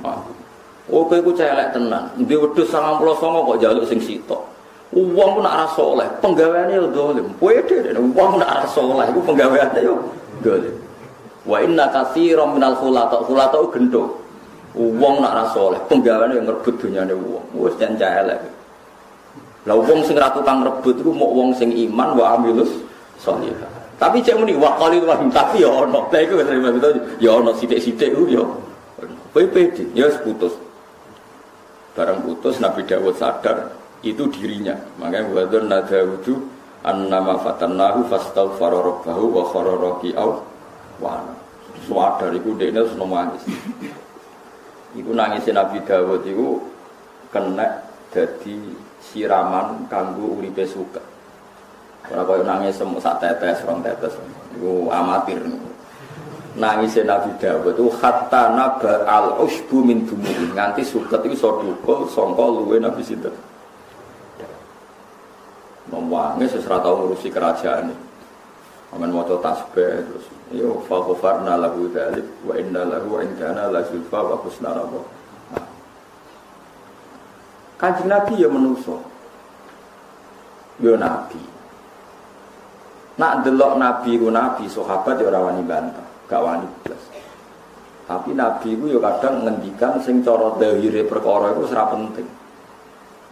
ma 0.02 0.18
Oh 0.90 1.06
kowe 1.06 1.18
ku 1.22 1.30
celek 1.30 1.70
tenan. 1.70 2.10
Ndi 2.18 2.34
wedhus 2.34 2.74
99 2.74 3.46
kok 3.46 3.58
jaluk 3.62 3.86
sing 3.86 4.02
sitok. 4.02 4.42
Wong 4.90 5.38
ku 5.38 5.40
nak 5.40 5.54
ra 5.54 5.66
saleh, 5.78 6.08
penggaweane 6.18 6.74
yo 6.74 6.90
dolim. 6.90 7.30
Pede 7.38 7.94
wong 7.94 8.42
nak 8.42 8.50
ra 8.50 8.66
saleh 8.66 9.06
iku 9.06 9.22
penggaweane 9.22 9.80
yo 9.86 9.94
dolim. 10.42 10.74
Wa 11.46 11.62
inna 11.62 11.86
katsiran 11.94 12.58
minal 12.58 12.74
khulata, 12.74 13.22
khulata 13.22 13.62
gendho. 13.70 14.18
Wong 14.74 15.22
nak 15.22 15.30
ra 15.30 15.44
saleh, 15.54 15.78
penggaweane 15.86 16.34
yo 16.34 16.42
ngrebut 16.42 16.74
dunyane 16.82 17.14
wong. 17.14 17.44
Wis 17.54 17.78
jan 17.78 17.94
celek. 17.94 18.42
Lah 19.62 19.78
wong 19.78 20.02
sing 20.02 20.18
ra 20.18 20.34
tukang 20.34 20.66
rebut 20.66 20.98
iku 20.98 21.14
mok 21.14 21.30
wong 21.38 21.48
sing 21.54 21.70
iman 21.70 22.18
wa 22.18 22.34
amilus 22.34 22.74
solihah. 23.22 23.70
Tapi 23.94 24.18
cek 24.18 24.42
muni 24.42 24.58
wa 24.58 24.74
qalil 24.74 25.06
wa 25.06 25.14
tapi 25.30 25.62
ya 25.62 25.70
ono. 25.70 26.10
Lah 26.10 26.18
iku 26.18 26.42
terima 26.42 26.74
itu 26.74 26.90
ya 27.22 27.38
ono 27.38 27.54
sithik-sithik 27.54 28.10
ku 28.10 28.26
ya. 28.26 28.42
Pede, 29.30 29.86
ya 29.94 30.10
putus. 30.26 30.50
Barang 31.90 32.22
putus 32.22 32.62
Nabi 32.62 32.86
Dawud 32.86 33.18
sadar 33.18 33.74
itu 34.06 34.30
dirinya. 34.30 34.78
Makanya 35.02 35.30
wadon 35.34 35.64
nadawudu 35.66 36.34
annama 36.86 37.36
fatannahu 37.42 38.06
fastaghfara 38.08 38.78
rabbahu 38.78 39.24
wa 39.34 39.44
khara 39.50 39.74
raki'au 39.76 40.30
wa 41.02 41.22
Suadar 41.80 42.30
iku 42.36 42.54
dekne 42.60 42.84
nangis. 42.84 43.42
Iku 44.94 45.10
nangisin 45.16 45.56
Nabi 45.56 45.80
Dawud 45.82 46.22
iku 46.28 46.60
kena 47.34 47.82
jadi 48.10 48.58
siraman 49.00 49.86
kanggo 49.86 50.38
uripe 50.38 50.66
suka. 50.66 51.00
Ora 52.10 52.26
koyo 52.26 52.42
nangis 52.42 52.74
semua 52.74 52.98
sak 52.98 53.22
tetes, 53.22 53.62
rong 53.62 53.86
tetes. 53.86 54.18
Iku 54.58 54.90
amatir. 54.90 55.40
Nangis 56.58 56.98
Nabi 57.06 57.30
Dawud 57.38 57.78
itu 57.78 57.86
hatta 58.02 58.50
naba 58.50 59.06
al 59.06 59.38
usbu 59.38 59.86
min 59.86 60.02
dumuri 60.02 60.50
nganti 60.50 60.82
suket 60.82 61.22
itu 61.22 61.38
iso 61.38 61.62
dukul 61.62 62.10
sangka 62.10 62.42
luwe 62.42 62.82
Nabi 62.82 63.06
sinten. 63.06 63.30
Memwangi 65.90 66.50
sesra 66.50 66.82
tau 66.82 66.98
ngurusi 66.98 67.30
kerajaan. 67.30 67.94
Aman 68.90 69.14
maca 69.14 69.38
tasbih 69.38 70.02
terus 70.02 70.26
yo 70.50 70.82
fa 70.90 70.98
ghafarna 71.06 71.54
lahu 71.54 71.86
dzalik 71.94 72.26
wa 72.42 72.58
inna 72.58 72.82
lahu 72.82 73.22
indana 73.22 73.70
la 73.70 73.86
zulfa 73.86 74.18
wa 74.18 74.34
husna 74.42 74.74
rabbah. 74.74 75.06
Kanjeng 77.78 78.10
Nabi 78.10 78.42
ya 78.42 78.50
menuso. 78.50 78.98
Yo 80.82 80.98
Nabi. 80.98 81.38
Nak 83.20 83.44
delok 83.44 83.76
nabi 83.76 84.16
ku 84.16 84.32
nabi 84.32 84.64
sahabat 84.64 85.20
ya 85.20 85.28
ora 85.28 85.52
wani 85.52 85.60
bantah, 85.60 86.08
gak 86.30 86.40
wani 86.40 86.66
blas. 86.86 87.02
Tapi 88.06 88.30
nabi 88.34 88.78
ku 88.78 88.86
ya 88.86 88.98
kadang 89.02 89.46
ngendikan 89.46 89.98
sing 90.02 90.22
cara 90.22 90.54
dhahire 90.58 91.02
perkara 91.06 91.50
iku 91.50 91.66
ora 91.66 91.84
penting. 91.90 92.26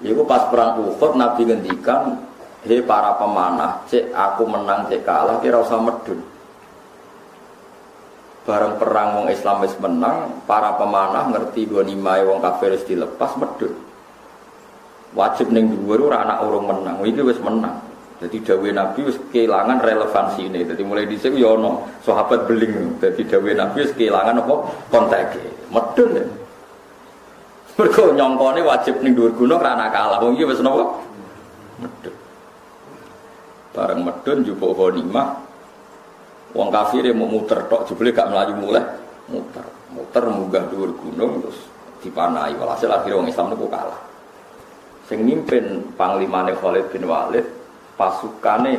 Iku 0.02 0.22
pas 0.26 0.46
perang 0.50 0.82
Uhud 0.82 1.18
nabi 1.18 1.46
ngendikan, 1.46 2.14
"He 2.62 2.82
para 2.82 3.18
pemanah, 3.18 3.86
cek 3.90 4.14
aku 4.14 4.46
menang 4.46 4.86
cek 4.86 5.02
kalah 5.02 5.42
kira 5.42 5.58
usah 5.62 5.82
medun." 5.82 6.22
Bareng 8.46 8.78
perang 8.78 9.08
wong 9.18 9.26
Islam 9.34 9.66
wis 9.66 9.74
menang, 9.82 10.46
para 10.46 10.78
pemanah 10.78 11.26
ngerti 11.34 11.66
ghanimah 11.66 12.22
wong 12.22 12.38
kafir 12.38 12.74
wis 12.74 12.86
dilepas 12.86 13.34
medun. 13.34 13.74
Wajib 15.18 15.50
ning 15.50 15.74
dhuwur 15.74 16.06
ora 16.06 16.22
anak 16.22 16.38
urung 16.46 16.70
menang, 16.70 17.02
iki 17.02 17.18
wis 17.18 17.42
menang. 17.42 17.87
Jadi 18.18 18.42
dawe 18.42 18.68
Nabi 18.74 19.06
wis 19.06 19.14
kehilangan 19.30 19.78
relevansi 19.78 20.50
ini. 20.50 20.66
Jadi 20.66 20.82
mulai 20.82 21.06
di 21.06 21.14
sini 21.14 21.38
ya 21.38 21.54
ono 21.54 21.86
sahabat 22.02 22.50
beling. 22.50 22.98
Jadi 22.98 23.22
dawe 23.22 23.50
Nabi 23.54 23.76
wis 23.86 23.94
kehilangan 23.94 24.42
apa 24.42 24.54
kontak. 24.90 25.38
Medun 25.70 26.10
ya. 26.18 26.24
Mergo 27.78 28.10
nyongkone 28.10 28.60
wajib 28.66 28.98
ning 29.06 29.14
dhuwur 29.14 29.38
gunung 29.38 29.62
ra 29.62 29.78
kalah. 29.94 30.18
Wong 30.18 30.34
iki 30.34 30.50
wis 30.50 30.58
napa? 30.58 30.98
Medun. 31.78 32.14
Bareng 33.70 34.00
medun 34.02 34.36
njupuk 34.42 34.74
ghanimah. 34.74 35.28
Wong 36.58 36.68
kafir 36.74 37.06
mau 37.14 37.30
muter 37.30 37.70
tok 37.70 37.86
jebule 37.86 38.10
gak 38.10 38.34
melayu 38.34 38.58
mulai 38.58 38.82
muter. 39.30 39.62
Muter 39.94 40.26
munggah 40.26 40.66
dhuwur 40.74 40.90
gunung 40.98 41.38
terus 41.46 41.70
dipanai. 42.02 42.50
Walhasil 42.58 42.90
akhirnya 42.90 43.22
wong 43.22 43.30
Islam 43.30 43.54
niku 43.54 43.70
kalah. 43.70 44.00
Sing 45.06 45.22
mimpin 45.22 45.86
panglimane 45.94 46.58
Khalid 46.58 46.90
bin 46.90 47.06
Walid 47.06 47.46
pasukane 47.98 48.78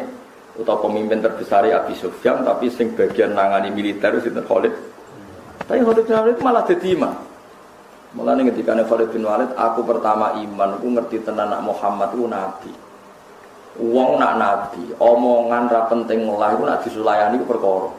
atau 0.55 0.75
pemimpin 0.79 1.19
terbesar 1.19 1.67
Abi 1.67 1.93
Sufyan 1.99 2.41
tapi 2.47 2.71
sing 2.71 2.95
bagian 2.95 3.35
nangani 3.35 3.69
militer 3.69 4.15
itu 4.15 4.31
Khalid. 4.31 4.73
Tapi 5.67 5.83
Khalid 5.83 6.07
bin 6.07 6.15
Walid 6.15 6.37
malah 6.39 6.63
jadi 6.65 6.87
imam. 6.95 7.13
Malah 8.17 8.33
nih 8.39 8.49
ketika 8.49 8.73
Khalid 8.73 9.13
bin 9.13 9.27
Walid, 9.27 9.51
aku 9.53 9.85
pertama 9.85 10.33
iman, 10.33 10.69
aku 10.79 10.87
ngerti 10.97 11.21
tenan 11.21 11.53
nak 11.53 11.61
Muhammad 11.61 12.09
itu 12.15 12.25
nabi. 12.25 12.71
Uang 13.79 14.17
nak 14.17 14.33
nabi, 14.41 14.83
omongan 14.97 15.69
ra 15.69 15.85
penting 15.87 16.25
lah 16.25 16.49
itu 16.57 16.63
nak 16.65 16.81
disulayani 16.81 17.37
itu 17.37 17.45
perkara. 17.45 17.91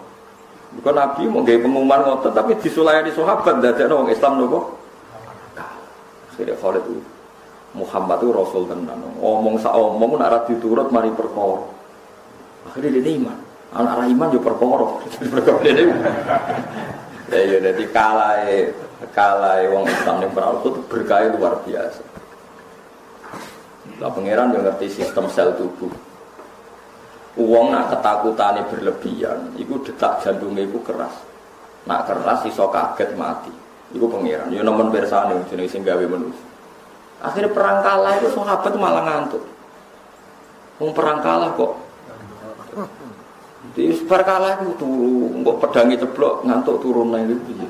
Bukan 0.70 0.94
nabi 0.98 1.22
mau 1.30 1.46
gaya 1.46 1.58
pengumuman 1.62 2.00
ngotot, 2.02 2.32
tapi 2.34 2.58
disulayani 2.58 3.14
sahabat 3.14 3.62
dari 3.62 3.86
orang 3.86 4.10
Islam 4.10 4.32
nopo. 4.42 4.74
Jadi 6.34 6.56
Khalid 6.58 6.84
itu 6.90 7.19
Muhammad 7.70 8.18
itu 8.18 8.34
Rasul 8.34 8.62
tenan. 8.66 8.98
Omong 9.22 9.62
sa 9.62 9.70
omong 9.78 10.18
nak 10.18 10.50
diturut 10.50 10.90
mari 10.90 11.10
perkara. 11.14 11.62
Akhirnya 12.66 12.98
dia 12.98 13.14
iman. 13.18 13.38
Anak 13.70 14.10
iman 14.10 14.28
juga 14.34 14.50
perkara. 14.50 14.88
Perkara 15.34 15.58
dia. 15.62 15.84
Ya 17.30 17.46
ya 17.46 17.58
jadi 17.62 17.86
kalah 17.94 18.42
kalah 19.14 19.62
wong 19.70 19.86
Islam 19.86 20.18
yang 20.18 20.34
perahu 20.34 20.66
itu 20.66 20.70
berkah 20.90 21.30
luar 21.30 21.62
biasa. 21.62 22.02
Lah 24.02 24.10
pangeran 24.10 24.50
yang 24.50 24.66
ngerti 24.66 24.98
sistem 24.98 25.30
sel 25.30 25.54
tubuh. 25.54 25.94
Uang 27.38 27.70
nak 27.70 27.94
ketakutannya 27.94 28.66
berlebihan, 28.66 29.54
itu 29.54 29.78
detak 29.86 30.26
jantungnya 30.26 30.66
itu 30.66 30.82
keras. 30.82 31.14
Nak 31.86 32.10
keras 32.10 32.42
iso 32.50 32.66
kaget 32.66 33.14
mati. 33.14 33.54
Iku 33.94 34.10
pangeran. 34.10 34.50
Yo 34.50 34.66
nemen 34.66 34.90
bersane 34.90 35.38
jenenge 35.46 35.70
sing 35.70 35.86
gawe 35.86 36.02
manusia. 36.10 36.49
Akhirnya 37.20 37.52
perang 37.52 37.84
kalah 37.84 38.16
itu 38.16 38.32
sahabat 38.32 38.72
malah 38.80 39.04
ngantuk. 39.04 39.44
Wong 40.80 40.96
perang 40.96 41.20
kalah 41.20 41.52
kok. 41.52 41.72
Di 43.76 43.92
perang 44.08 44.24
kalah 44.24 44.52
itu 44.64 44.72
turu, 44.80 45.44
kok 45.44 45.58
pedangnya 45.60 46.00
ceblok 46.00 46.48
ngantuk 46.48 46.80
turun 46.80 47.12
lagi 47.12 47.36
itu. 47.36 47.68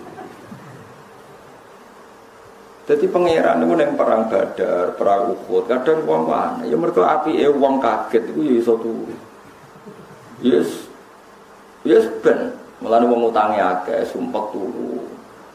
Jadi 2.90 3.06
pangeran 3.06 3.62
itu 3.62 3.74
yang 3.78 3.94
perang 3.94 4.26
badar, 4.26 4.98
perang 4.98 5.30
uhud, 5.34 5.70
kadang 5.70 6.02
uang 6.06 6.26
mana? 6.26 6.66
Ya 6.66 6.74
mereka 6.74 7.06
api 7.06 7.38
eh 7.38 7.46
uang 7.46 7.78
kaget 7.78 8.34
itu 8.34 8.40
ya 8.42 8.54
iso 8.58 8.74
tuh. 8.78 9.06
Yes, 10.42 10.90
yes 11.86 12.06
ben. 12.22 12.54
Malah 12.82 13.02
uang 13.06 13.30
utangnya 13.30 13.78
agak 13.78 14.10
sumpah 14.10 14.42
turu. 14.54 15.06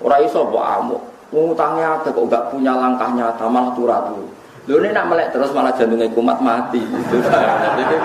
Orang 0.03 0.23
iso 0.23 0.47
buat 0.47 0.83
amuk. 0.83 1.03
Uang 1.33 1.57
utangnya 1.57 1.97
agak 2.01 2.13
kok 2.13 2.25
gak 2.29 2.53
punya 2.53 2.73
langkah 2.77 3.09
nyata 3.13 3.45
malah. 3.49 3.73
Lho 4.65 4.81
ini 4.81 4.89
nak 4.97 5.13
melek 5.13 5.29
terus 5.29 5.53
malah 5.53 5.69
jantungnya 5.77 6.09
kumat 6.09 6.41
mati. 6.41 6.81
Jadi, 6.81 7.95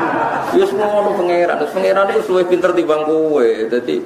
ya 0.61 0.65
semua 0.69 0.93
orang. 0.93 1.17
Terus 1.25 1.73
pangeran 1.73 2.13
itu 2.13 2.21
suwe 2.29 2.45
pinter 2.45 2.77
timbang 2.77 3.09
kue. 3.09 3.65
Jadi 3.73 4.05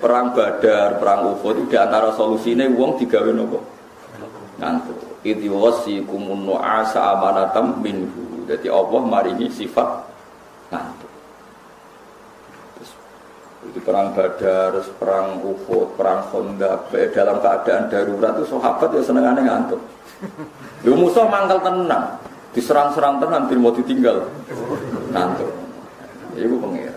perang 0.00 0.32
badar, 0.32 0.96
perang 0.96 1.36
uhud 1.36 1.62
itu 1.62 1.70
di 1.70 1.76
antara 1.76 2.10
solusinya 2.16 2.64
uang 2.66 2.98
digawe 2.98 3.30
nopo 3.36 3.60
ngantuk. 4.58 4.98
Idhi 5.22 5.46
wasikum 5.46 6.34
nu'asa 6.42 7.14
amanatam 7.14 7.78
minhu. 7.84 8.48
Jadi 8.48 8.66
Allah 8.66 9.02
maringi 9.04 9.46
sifat 9.52 10.02
ngantuk. 10.72 11.01
Itu 13.62 13.78
perang 13.86 14.10
Badar, 14.10 14.74
perang 14.98 15.38
Uhud, 15.38 15.94
perang 15.94 16.26
Khandaq, 16.34 16.90
dalam 17.14 17.38
keadaan 17.38 17.86
darurat 17.86 18.34
itu 18.34 18.46
sahabat 18.50 18.90
ya 18.90 19.02
senengannya 19.06 19.46
ngantuk. 19.46 19.80
Lu 20.82 20.98
musuh 20.98 21.30
mangkal 21.30 21.62
tenang, 21.62 22.18
diserang-serang 22.50 23.22
tenang, 23.22 23.46
tidak 23.46 23.62
mau 23.62 23.70
ditinggal. 23.70 24.26
Ngantuk. 25.14 25.50
Ibu 26.34 26.56
pengira. 26.58 26.96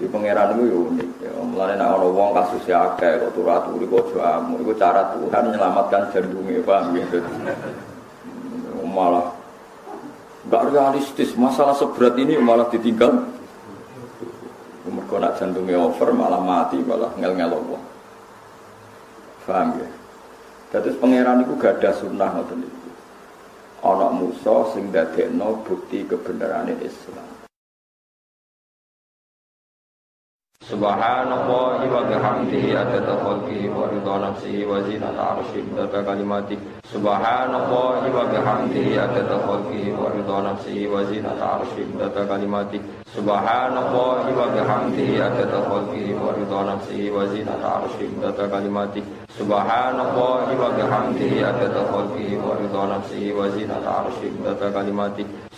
Di 0.00 0.10
pangeran 0.10 0.58
itu 0.58 0.62
ya 0.66 0.76
unik. 0.90 1.10
Ya, 1.22 1.30
mulai 1.46 1.78
nak 1.78 1.94
ono 2.00 2.10
wong 2.10 2.34
kasus 2.34 2.66
ya 2.66 2.90
akeh 2.90 3.22
kok 3.22 3.38
turu 3.38 3.54
aturi 3.54 3.86
kok 3.86 4.10
jamu. 4.10 4.58
Iku 4.58 4.74
cara 4.74 5.14
Tuhan 5.14 5.42
menyelamatkan 5.46 6.10
jantungnya 6.10 6.58
paham 6.66 6.96
gitu. 6.98 7.22
Malah 8.82 9.30
nggak 10.50 10.62
realistis. 10.74 11.38
Masalah 11.38 11.78
seberat 11.78 12.18
ini 12.18 12.34
malah 12.40 12.66
ditinggal. 12.72 13.22
Mereka 15.12 15.28
nak 15.28 15.36
jantungnya 15.36 15.76
over 15.76 16.08
malah 16.16 16.40
mati 16.40 16.80
malah 16.80 17.12
ngel-ngel 17.20 17.52
wong. 17.52 17.84
Paham 19.44 19.76
ya? 19.76 19.88
Jadi 20.72 20.88
pangeran 20.96 21.44
itu 21.44 21.52
gak 21.60 21.84
ada 21.84 21.92
sunnah 21.92 22.32
ngoten 22.32 22.64
itu. 22.64 22.88
Anak 23.84 24.10
Musa 24.16 24.72
sing 24.72 24.88
dadekno 24.88 25.60
bukti 25.68 26.08
kebenaran 26.08 26.72
Islam. 26.80 27.28
Subhanallah 30.64 31.84
wa 31.84 32.02
bihamdihi 32.08 32.72
adada 32.72 33.12
khalqihi 33.12 33.68
wa 33.68 33.92
ridha 33.92 34.14
nafsihi 34.16 34.64
wa 34.64 34.80
zinata 34.80 35.36
arsyihi 35.36 35.76
adada 35.76 36.00
kalimati 36.08 36.56
Subhanallah 36.88 38.00
wa 38.08 38.24
bihamdihi 38.32 38.96
adada 38.96 39.44
khalqihi 39.44 39.92
wa 39.92 40.08
ridha 40.08 40.38
nafsihi 40.40 40.88
wa 40.88 41.04
zinata 41.04 41.60
arsyihi 41.60 42.00
adada 42.00 42.24
kalimati 42.24 43.01
Subhanallah 43.12 44.24
wa 44.24 44.48
bihamdihi 44.56 45.20
adada 45.20 45.60
khalqihi 45.68 46.16
wa 46.16 46.32
ridha 46.32 46.60
nafsihi 46.64 47.12
wa 47.12 47.28
zinata 47.28 47.84
arsyihi 47.84 48.24
adada 48.24 48.56
Subhanallah 49.36 50.48
wa 50.48 50.72
bihamdihi 50.72 51.44
adada 51.44 51.92
khalqihi 51.92 52.40
wa 52.40 52.56
ridha 52.56 52.82
nafsihi 52.88 53.36
wa 53.36 53.52
zinata 53.52 54.08
arsyihi 54.08 54.40
adada 54.48 54.80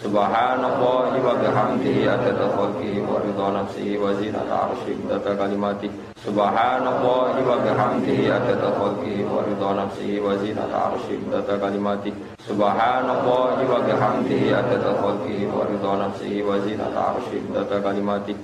Subhanallah 0.02 1.14
wa 1.14 1.34
bihamdihi 1.38 2.10
adada 2.10 2.50
khalqihi 2.58 3.06
wa 3.06 3.22
ridha 3.22 3.46
nafsihi 3.54 4.02
wa 4.02 4.10
zinata 4.18 4.74
data 5.06 5.32
kalimati. 5.38 5.88
Subhanallah 6.26 7.38
wa 7.38 7.54
bihamdihi 7.62 8.34
adada 8.34 8.74
khalqihi 8.82 9.22
wa 9.30 9.46
ridha 9.46 9.70
nafsihi 9.78 10.18
wa 10.18 10.34
zinata 10.42 10.90
arshih 10.90 11.22
kalimati 11.62 12.33
subhanallah 12.44 13.58
wa 13.58 13.78
bihamdihi 13.84 14.52
adada 14.52 14.92
khalqihi 15.00 15.48
wa 15.48 15.64
ridha 15.64 15.92
nafsihi 15.96 16.38
wa 16.44 16.60
zinata 16.60 17.00
arshih 17.16 17.40
data 17.52 17.76
kalimati 17.80 18.34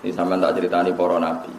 Ini 0.00 0.16
sampean 0.16 0.40
tak 0.40 0.56
ceritani 0.56 0.96
para 0.96 1.20
nabi. 1.20 1.52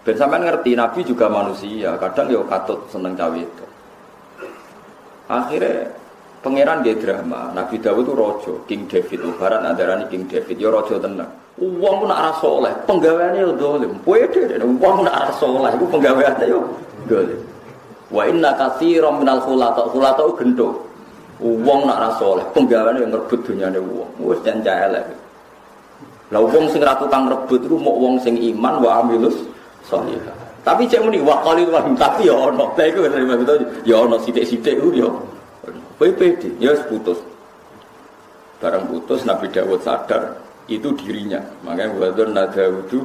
Ben 0.00 0.16
sampean 0.16 0.48
ngerti 0.48 0.72
nabi 0.72 1.04
juga 1.04 1.28
manusia, 1.28 1.92
kadang 2.00 2.32
ya 2.32 2.40
katut 2.48 2.88
seneng 2.88 3.12
cawe 3.12 3.36
itu. 3.36 3.66
Akhirnya 5.28 5.92
Pangeran 6.42 6.82
dia 6.82 6.98
drama. 6.98 7.54
Nabi 7.54 7.78
Dawud 7.78 8.02
itu 8.02 8.12
rojo, 8.18 8.52
King 8.66 8.90
David. 8.90 9.22
Lebaran 9.22 9.62
antara 9.62 9.94
ini 9.94 10.10
King 10.10 10.26
David. 10.26 10.58
Ya 10.58 10.74
rojo 10.74 10.98
tenang. 10.98 11.30
Uang 11.54 12.02
pun 12.02 12.10
arah 12.10 12.34
soleh. 12.42 12.74
Penggawaannya 12.82 13.46
ya 13.46 13.54
dolim. 13.54 13.94
Pwede. 14.02 14.58
Uang 14.58 15.06
pun 15.06 15.06
arah 15.06 15.30
soleh. 15.38 15.70
Itu 15.78 15.86
penggawaannya 15.86 16.50
ya 16.50 16.58
dolim. 17.06 17.40
Wa 18.12 18.28
inna 18.28 18.52
katsiran 18.54 19.24
minal 19.24 19.40
khulata. 19.40 19.88
Khulata 19.88 20.22
itu 20.28 20.34
gendo. 20.36 20.68
Uang 21.42 21.88
nak 21.88 21.96
arah 21.98 22.12
soleh. 22.20 22.44
Penggawaannya 22.54 23.02
yang 23.02 23.10
ngerebut 23.16 23.40
dunyanya 23.42 23.80
uang. 23.80 24.10
Wes 24.22 24.38
jangan 24.44 24.92
elek. 24.92 25.04
Lah 26.32 26.40
uang 26.44 26.64
sing 26.72 26.80
ra 26.80 26.96
tukang 26.96 27.28
rebut 27.28 27.60
itu 27.60 27.76
mau 27.76 27.92
uang 27.98 28.16
sing 28.20 28.36
iman 28.36 28.80
wa 28.80 29.04
amilus 29.04 29.36
sholihah. 29.88 30.32
Tapi 30.62 30.86
cek 30.86 31.02
muni 31.02 31.18
wa 31.18 31.42
qalil 31.42 31.68
wa 31.68 31.82
tapi 31.98 32.28
ya 32.28 32.36
ono. 32.36 32.72
Lah 32.72 32.86
iku 32.86 33.04
ya 33.82 33.96
ono 33.98 34.16
sithik-sithik 34.22 34.80
ku 34.80 34.92
ya. 34.96 35.08
PPD, 36.00 36.58
ya 36.58 36.74
putus. 36.88 37.20
Barang 38.58 38.90
putus 38.90 39.22
Nabi 39.22 39.50
Dawud 39.52 39.82
sadar 39.84 40.38
itu 40.66 40.94
dirinya. 40.98 41.38
Makanya 41.66 41.94
wadon 41.98 42.30
nadawudu 42.32 42.98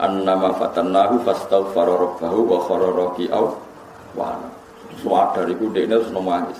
annama 0.00 0.56
fatannahu 0.58 1.22
fastaghfara 1.22 1.92
rabbahu 1.96 2.40
wa 2.48 2.58
khara 2.66 2.88
raki'aw 2.90 3.46
wa 4.16 4.36
Sadar 5.02 5.48
iku 5.48 5.72
dekne 5.72 5.96
terus 5.98 6.12
nangis. 6.12 6.58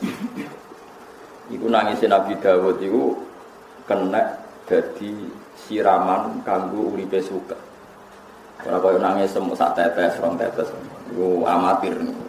Iku 1.53 1.69
nangisin 1.69 2.11
Nabi 2.11 2.33
Dawud 2.41 2.81
iku 2.81 3.13
kena 3.85 4.25
jadi 4.65 5.13
siraman 5.69 6.41
kanggo 6.41 6.97
uripe 6.97 7.21
suka. 7.21 7.55
Ora 8.65 8.81
koyo 8.81 8.99
nangis 8.99 9.37
semua 9.37 9.53
sak 9.53 9.77
tetes, 9.77 10.17
rong 10.17 10.41
tetes. 10.41 10.73
Iku 11.13 11.45
amatir 11.45 11.93
niku 12.01 12.25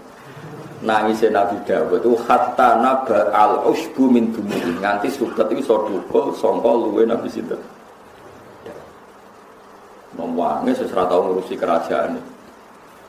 nangis 0.83 1.23
Nabi 1.31 1.55
Dawud 1.63 2.03
itu 2.03 2.13
hatta 2.27 2.83
naba 2.83 3.31
al 3.31 3.63
usbu 3.71 4.11
min 4.11 4.35
dumuri 4.35 4.75
nganti 4.83 5.07
suket 5.07 5.47
itu 5.55 5.63
iso 5.63 5.87
dukul 5.87 6.35
sangka 6.35 6.71
luwe 6.75 7.07
Nabi 7.07 7.31
sinten 7.31 7.59
Nomwange 10.13 10.77
seserah 10.77 11.09
tau 11.09 11.25
ngurusi 11.25 11.57
kerajaan 11.57 12.21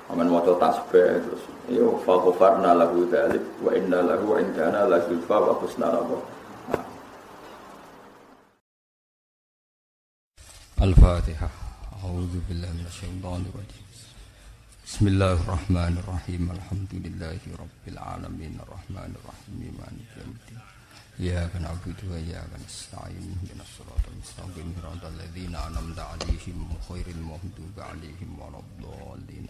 Aman 0.09 0.27
maca 0.33 0.53
tasbih 0.57 1.21
terus 1.21 1.43
yo 1.69 2.01
fa 2.05 2.17
ghafarna 2.17 2.73
lahu 2.73 3.05
dzalik 3.05 3.43
wa 3.61 3.69
inna 3.77 4.01
lahu 4.01 4.41
indana 4.41 4.89
la 4.89 4.97
zulfa 5.05 5.37
wa 5.37 5.53
husna 5.61 5.87
rabbah. 5.93 6.39
الفاتحة 10.81 11.49
أعوذ 12.03 12.33
بالله 12.47 12.71
من 12.71 12.85
الشيطان 12.87 13.41
الرجيم 13.51 13.85
بسم 14.87 15.07
الله 15.07 15.33
الرحمن 15.43 15.93
الرحيم 16.03 16.43
الحمد 16.51 16.91
لله 17.05 17.39
رب 17.59 17.83
العالمين 17.87 18.53
الرحمن 18.63 19.11
الرحيم 19.19 19.59
مالك 19.79 20.09
يوم 20.17 20.31
الدين 20.39 20.61
إياك 21.19 21.53
نعبد 21.55 21.99
وإياك 22.09 22.51
نستعين 22.65 23.25
اهدنا 23.35 23.63
الصراط 23.67 24.03
المستقيم 24.13 24.67
صراط 24.79 25.03
الذين 25.13 25.53
أنعمت 25.55 25.99
عليهم 25.99 26.57
غير 26.91 27.07
المغضوب 27.17 27.75
عليهم 27.77 28.29
ولا 28.39 28.59
الضالين 28.65 29.45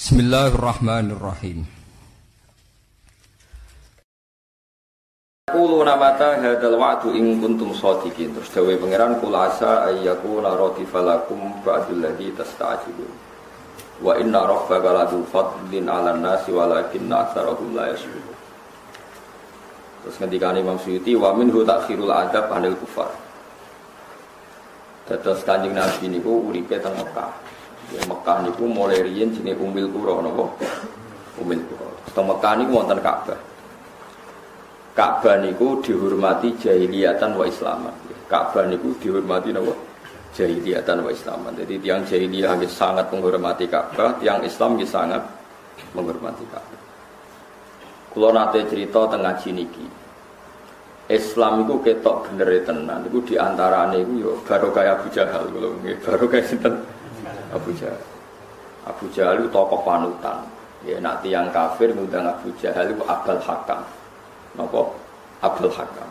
Bismillahirrahmanirrahim. 0.00 1.68
Kulo 5.52 5.84
nama 5.84 6.16
ta 6.16 6.40
hadal 6.40 6.80
waktu 6.80 7.20
ing 7.20 7.36
kuntum 7.36 7.76
sodikin 7.76 8.32
Terus 8.32 8.48
dewi 8.48 8.80
pangeran 8.80 9.20
kulasa 9.20 9.92
ayaku 9.92 10.40
naroti 10.40 10.88
falakum 10.88 11.52
ratifalakum 11.60 12.00
lagi 12.00 12.32
tas 12.32 12.48
tasta'jilun. 12.48 13.12
Wa 14.00 14.16
inna 14.16 14.48
rabbaka 14.48 14.88
ladu 14.88 15.20
fadlin 15.28 15.84
'alan 15.84 16.24
nasi 16.24 16.48
walakinna 16.48 17.28
aktsarahum 17.28 17.76
la. 17.76 17.92
Terus 17.92 20.16
ketika 20.16 20.56
Imam 20.56 20.80
Syuuti 20.80 21.12
wa 21.12 21.36
minhu 21.36 21.60
takhirul 21.60 22.08
adab 22.08 22.48
'anil 22.48 22.72
kufar. 22.80 23.12
Terus 25.04 25.44
Kanjeng 25.44 25.76
Nabi 25.76 26.08
niku 26.08 26.48
uripe 26.48 26.80
teng 26.80 26.96
Ya 27.90 28.02
Mekah 28.06 28.46
niku 28.46 28.70
mulai 28.70 29.02
riyen 29.02 29.34
jenenge 29.34 29.58
Umil 29.58 29.90
Qura 29.90 30.22
napa? 30.22 30.46
Umil 31.42 31.58
Qura. 31.66 31.90
Teng 32.14 32.26
Mekah 32.30 32.52
niku 32.62 32.70
wonten 32.78 32.98
Ka'bah. 33.02 33.40
Ka'bah 34.94 35.36
niku 35.42 35.82
dihormati 35.82 36.54
jahiliyatan 36.62 37.34
wa 37.34 37.44
islaman. 37.46 37.94
Ka'bah 38.30 38.70
niku 38.70 38.94
dihormati 39.02 39.50
napa? 39.50 39.74
Jahiliyatan 40.38 41.02
wa 41.02 41.10
islaman. 41.10 41.52
Jadi 41.58 41.74
tiang 41.82 42.06
jahiliyah 42.06 42.62
sangat 42.70 43.10
menghormati 43.10 43.66
Ka'bah, 43.66 44.14
tiang 44.22 44.38
Islam 44.46 44.78
sangat 44.86 45.22
menghormati 45.90 46.46
Ka'bah. 46.46 46.80
Kula 48.14 48.30
nate 48.34 48.66
cerita 48.70 49.06
teng 49.10 49.22
ngaji 49.22 49.50
niki. 49.50 49.86
Islam 51.10 51.66
itu 51.66 51.74
ketok 51.82 52.30
bener 52.30 52.62
tenan. 52.62 53.02
Iku 53.10 53.18
di 53.26 53.34
antarane 53.34 53.98
iku 53.98 54.12
yo 54.14 54.32
baru 54.46 54.70
kaya 54.70 54.94
Abu 54.94 55.10
Jahal 55.10 55.50
kula 55.50 55.74
nggih, 55.82 55.98
baru 56.06 56.26
kaya 56.30 56.46
sinten? 56.46 56.74
Abu 57.50 57.70
Jahal. 57.74 58.02
Abu 58.86 59.04
Jahal 59.12 59.42
itu 59.42 59.48
tokoh 59.50 59.80
panutan. 59.82 60.40
Ya 60.86 60.96
nak 60.96 61.20
tiang 61.20 61.52
kafir 61.52 61.92
ngundang 61.92 62.24
Abu 62.24 62.48
Jahal 62.56 62.88
itu 62.88 63.02
Abdul 63.04 63.40
Hakam. 63.44 63.80
Napa? 64.56 64.82
Abdul 65.44 65.72
Hakam. 65.74 66.08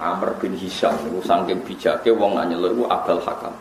Amr 0.00 0.32
bin 0.40 0.56
Hisham 0.56 0.96
itu 1.08 1.20
saking 1.24 1.60
bijake 1.64 2.08
wong 2.12 2.36
nanyeluk 2.36 2.76
iku 2.76 2.84
Abdul 2.88 3.20
Hakam. 3.24 3.54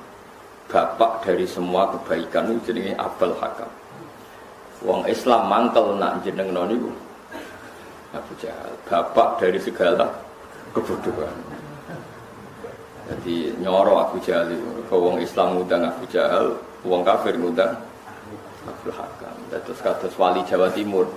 Bapak 0.70 1.26
dari 1.26 1.50
semua 1.50 1.90
kebaikan 1.96 2.52
itu 2.54 2.72
jenenge 2.72 2.94
Abdul 3.00 3.34
Hakam. 3.40 3.72
Wong 4.84 5.04
Islam 5.08 5.52
mangkel 5.52 6.00
nak 6.00 6.24
jeneng 6.24 6.56
niku 6.56 6.92
Abu 8.10 8.34
Jahal, 8.42 8.74
bapak 8.90 9.38
dari 9.38 9.62
segala 9.62 10.10
kebodohan. 10.74 11.36
Jadi 13.06 13.54
nyoro 13.62 14.02
Abu 14.02 14.18
Jahal 14.22 14.50
itu, 14.50 14.70
wong 14.90 15.22
Islam 15.22 15.58
ngundang 15.58 15.94
Abu 15.94 16.10
Jahal, 16.10 16.58
wong 16.86 17.02
kafir 17.04 17.36
ngundang 17.36 17.76
Abdul 18.68 18.94
Hakam. 18.96 19.36
Terus 19.50 19.80
kados 19.82 20.14
wali 20.16 20.44
Jawa 20.46 20.70
Timur, 20.72 21.10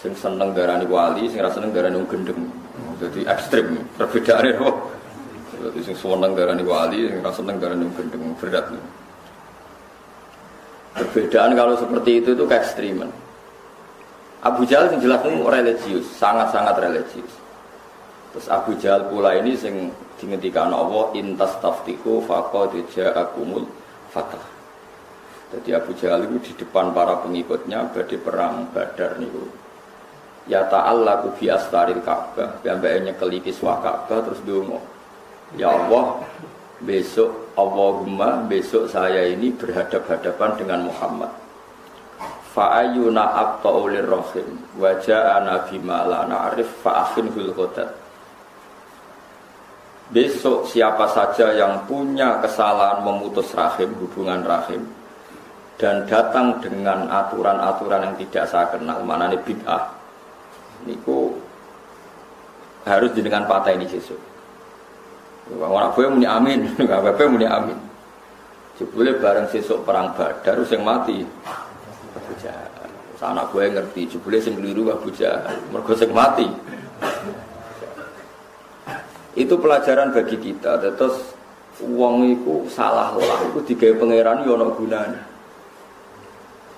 sing 0.00 0.16
seneng 0.16 0.56
darani 0.56 0.86
wali, 0.88 1.28
sing 1.28 1.42
rasa 1.44 1.60
seneng 1.60 1.74
darani 1.74 2.00
wong 2.00 2.08
gendeng. 2.08 2.40
Jadi 2.96 3.28
ekstrim, 3.28 3.76
perbedaannya 4.00 4.52
kok. 4.56 4.76
Jadi 5.56 5.80
sing 5.84 5.96
seneng 5.96 6.32
darani 6.32 6.64
wali, 6.64 7.10
sing 7.10 7.20
rasa 7.20 7.44
seneng 7.44 7.56
darani 7.60 7.82
wong 7.84 7.96
gendeng, 7.96 8.22
berat. 8.40 8.66
Perbedaan 10.96 11.52
kalau 11.52 11.76
seperti 11.76 12.24
itu 12.24 12.32
itu 12.32 12.44
keekstriman. 12.48 13.12
Abu 14.40 14.64
Jahal 14.64 14.96
yang 14.96 15.04
jelas 15.04 15.20
itu 15.20 15.44
religius, 15.44 16.06
sangat-sangat 16.16 16.72
religius. 16.80 17.32
Terus 18.32 18.48
Abu 18.48 18.72
Jahal 18.80 19.04
pula 19.12 19.36
ini 19.36 19.52
sing 19.52 19.92
dihentikan 20.16 20.72
Allah 20.72 21.12
intas 21.12 21.52
taftiku 21.60 22.24
faqad 22.24 22.80
ja'akumul 22.96 23.68
fatah. 24.08 24.55
Jadi 25.54 25.70
Abu 25.74 25.94
Jahal 25.94 26.26
itu 26.26 26.50
di 26.50 26.52
depan 26.64 26.90
para 26.90 27.22
pengikutnya 27.22 27.94
badai 27.94 28.18
perang 28.18 28.66
Badar 28.74 29.18
niku. 29.22 29.46
Ya 30.46 30.66
ta'allaku 30.66 31.38
bi 31.38 31.50
astaril 31.50 32.02
Ka'bah, 32.02 32.62
piyambake 32.62 33.02
nyekeli 33.02 33.38
kiswah 33.42 33.82
Ka'bah 33.82 34.22
terus 34.26 34.42
ndonga. 34.46 34.78
Ya 35.58 35.70
Allah, 35.70 36.22
besok 36.82 37.54
Allahumma 37.56 38.44
besok 38.44 38.92
saya 38.92 39.24
ini 39.32 39.48
berhadap-hadapan 39.54 40.50
dengan 40.60 40.80
Muhammad 40.92 41.32
fa'ayuna 42.52 43.22
abta'u 43.36 43.88
lirrahim 43.88 44.48
wa 44.80 44.92
ja'ana 45.00 45.68
bima 45.68 46.04
la 46.08 46.24
na'rif 46.28 46.68
fa'akhin 46.80 47.32
hul 47.32 47.52
besok 50.12 50.68
siapa 50.68 51.04
saja 51.12 51.52
yang 51.56 51.84
punya 51.84 52.40
kesalahan 52.44 53.04
memutus 53.04 53.52
rahim 53.52 53.92
hubungan 54.00 54.40
rahim 54.44 54.84
dan 55.76 56.08
datang 56.08 56.56
dengan 56.64 57.08
aturan-aturan 57.08 58.10
yang 58.10 58.14
tidak 58.16 58.44
saya 58.48 58.66
kenal 58.72 59.04
mana 59.04 59.28
ini 59.32 59.38
bid'ah 59.44 59.92
niku 60.88 61.36
harus 62.88 63.12
dengan 63.12 63.44
patah 63.44 63.76
ini 63.76 63.84
sesuk 63.84 64.18
orang 65.56 65.92
gue 65.92 66.06
muni 66.08 66.26
amin 66.26 66.64
nggak 66.80 67.00
apa 67.12 67.24
muni 67.28 67.44
amin 67.44 67.86
Jebule 68.76 69.16
bareng 69.16 69.48
sesuk 69.48 69.88
perang 69.88 70.12
Badar 70.12 70.60
yang 70.68 70.84
mati 70.84 71.24
Abu 72.12 72.32
Jahal. 72.36 72.68
Anak 73.16 73.48
gue 73.48 73.72
ngerti, 73.72 74.12
jebule 74.12 74.36
sing 74.36 74.60
keliru 74.60 74.92
Abu 74.92 75.08
Jahal. 75.16 75.48
Mergo 75.72 75.96
sing 75.96 76.12
mati. 76.12 76.44
Itu 79.32 79.56
pelajaran 79.56 80.12
bagi 80.12 80.36
kita. 80.36 80.76
Terus 80.92 81.32
uang 81.80 82.36
itu 82.36 82.68
salah 82.68 83.16
lah, 83.16 83.40
itu 83.48 83.64
digawe 83.72 83.96
pangeran 83.96 84.44
yo 84.44 84.60
ono 84.60 84.76
gunane. 84.76 85.35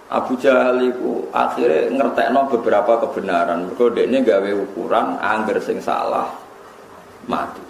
Abu 0.08 0.40
Jahal 0.40 0.80
itu 0.88 1.28
akhirnya 1.36 1.92
ngertekno 1.92 2.48
beberapa 2.48 2.96
kebenaran. 3.04 3.68
Mergo 3.68 3.92
dekne 3.92 4.24
gawe 4.24 4.50
ukuran 4.56 5.20
angger 5.20 5.60
sing 5.60 5.84
salah 5.84 6.32
mati. 7.28 7.60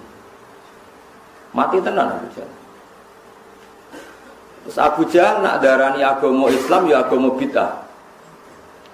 Mati 1.50 1.82
tenan 1.82 2.14
Abu 2.14 2.30
Jahal. 2.38 2.54
Terus 4.62 4.78
Abu 4.78 5.02
Jahal 5.10 5.42
nak 5.42 5.58
darani 5.58 6.06
agama 6.06 6.46
Islam 6.46 6.86
ya 6.86 7.02
agama 7.02 7.34
bid'ah. 7.34 7.74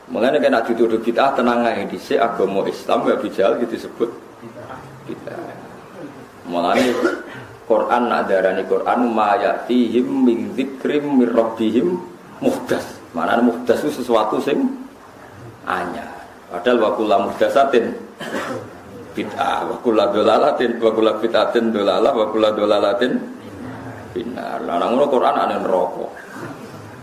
Mengenai 0.08 0.40
kena 0.40 0.64
dituduh 0.64 1.00
bid'ah 1.04 1.36
tenang 1.36 1.68
aja 1.68 1.84
di 1.84 1.98
agama 2.16 2.64
Islam 2.64 2.98
ya 3.04 3.12
Abu 3.12 3.28
Jahal 3.28 3.60
gitu 3.60 3.76
disebut 3.76 4.08
bid'ah. 5.04 5.52
Mengenai 6.48 6.96
Quran 7.68 8.02
nak 8.08 8.24
darani 8.24 8.64
Quran 8.64 9.00
ma 9.12 9.36
ya'tihim 9.36 10.08
min 10.08 10.56
dzikrim 10.56 11.20
min 11.20 11.28
rabbihim 11.28 12.00
muhdas. 12.40 13.03
Mana 13.14 13.38
muhdas 13.38 13.78
itu 13.86 14.02
sesuatu 14.02 14.42
sing 14.42 14.58
anyar. 15.62 16.10
Padahal 16.50 16.82
wa 16.82 16.90
kullu 16.98 17.16
muhdasatin 17.30 17.94
bid'ah 19.14 19.70
wa 19.70 19.78
kullu 19.78 20.02
dolalatin 20.10 20.82
wa 20.82 20.90
kullu 20.90 21.14
bid'atin 21.22 21.70
dolalah 21.70 22.10
wa 22.10 22.26
kullu 22.34 22.50
dolalatin 22.58 23.22
binar. 24.10 24.58
Nang 24.66 24.98
ngono 24.98 25.06
Quran 25.06 25.34
ana 25.34 25.62
neraka. 25.62 26.06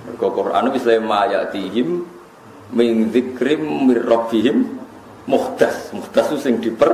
Mergo 0.08 0.28
Quran 0.36 0.64
wis 0.76 0.86
ma 1.00 1.32
yatihim 1.32 2.04
min 2.76 3.08
dzikrim 3.08 3.88
mir 3.88 4.04
muhdas. 5.32 5.96
Itu 5.96 6.36
sing 6.36 6.60
diper 6.60 6.92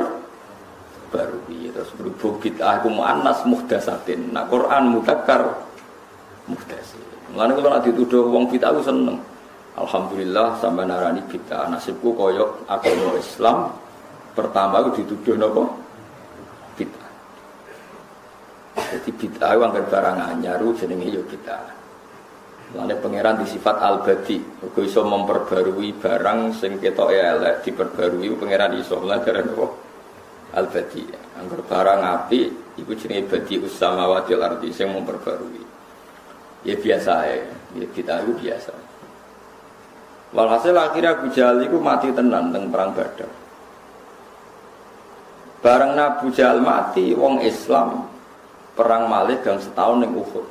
baru 1.10 1.39
terus 1.47 1.93
berhubung 1.93 2.41
bid'ah 2.41 2.82
ku 2.82 2.89
muannas 2.89 3.45
muhdasatin. 3.45 4.34
Nah 4.34 4.49
Quran 4.49 4.97
mudzakkar 4.97 5.41
muhdas. 6.49 6.96
Mulane 7.38 7.54
kula 7.54 7.69
nek 7.78 7.86
dituduh 7.86 8.34
wong 8.34 8.50
bid'ah 8.50 8.73
ku 8.73 8.82
seneng. 8.82 9.21
Alhamdulillah 9.78 10.58
sampai 10.58 10.89
narani 10.89 11.21
bid'ah 11.30 11.69
nasibku 11.69 12.17
koyok 12.17 12.65
agama 12.65 13.13
Islam 13.13 13.78
pertama 14.34 14.82
aku 14.82 14.97
dituduh 14.97 15.38
nopo 15.38 15.69
bid'ah. 16.82 17.12
Jadi 18.89 19.10
bid'ah 19.13 19.54
anggar 19.54 19.86
barang 19.86 20.17
anyar 20.17 20.65
jenenge 20.82 21.13
ya 21.13 21.21
bid'ah. 21.21 21.62
Lalu 22.73 22.97
pangeran 23.06 23.38
di 23.38 23.45
sifat 23.54 23.86
al-badi, 23.86 24.41
kok 24.41 24.82
iso 24.82 25.06
memperbarui 25.06 25.93
barang 25.93 26.58
sing 26.58 26.82
ketok 26.82 27.13
elek 27.13 27.62
diperbarui 27.62 28.34
pangeran 28.34 28.82
iso 28.82 28.97
lah 29.06 29.21
karena 29.21 29.45
apa? 29.45 29.65
Al-badi. 30.58 31.06
Anggar 31.38 31.62
barang 31.69 32.02
api 32.02 32.41
iku 32.82 32.97
jenenge 32.97 33.30
badi 33.30 33.62
usamawati 33.62 34.34
ardi 34.34 34.73
sing 34.73 34.89
memperbarui. 34.89 35.77
Ya 36.65 36.76
biasa 36.78 37.13
ya. 37.28 37.38
Kita 37.93 38.26
itu 38.26 38.34
biasa. 38.41 38.74
Walhasil 40.34 40.76
akhirnya 40.76 41.15
Abu 41.15 41.32
Jahal 41.32 41.63
itu 41.63 41.78
mati 41.80 42.12
tenan 42.12 42.52
teng 42.52 42.67
perang 42.67 42.91
Badar. 42.91 43.32
Bareng 45.63 45.93
Abu 45.96 46.28
Jahal 46.36 46.60
mati, 46.60 47.15
wong 47.15 47.39
Islam 47.41 48.06
perang 48.76 49.08
Malik 49.08 49.41
gang 49.48 49.58
setahun 49.58 50.04
ning 50.04 50.12
Uhud. 50.13 50.46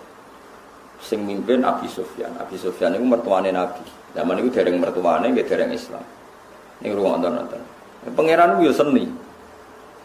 Sing 1.05 1.23
mimpin 1.29 1.61
Abi 1.61 1.87
Sufyan. 1.93 2.33
Abi 2.41 2.57
Sufyan 2.57 2.97
itu 2.97 3.05
mertuane 3.05 3.53
Nabi. 3.53 3.85
Zaman 4.17 4.41
itu 4.41 4.49
dereng 4.49 4.81
mertuane 4.81 5.29
nggih 5.29 5.45
dereng 5.45 5.69
Islam. 5.75 6.03
Ning 6.81 6.97
ruang 6.97 7.21
nonton-nonton. 7.21 7.61
Pangeran 8.17 8.63
itu 8.65 8.73
seni. 8.73 9.05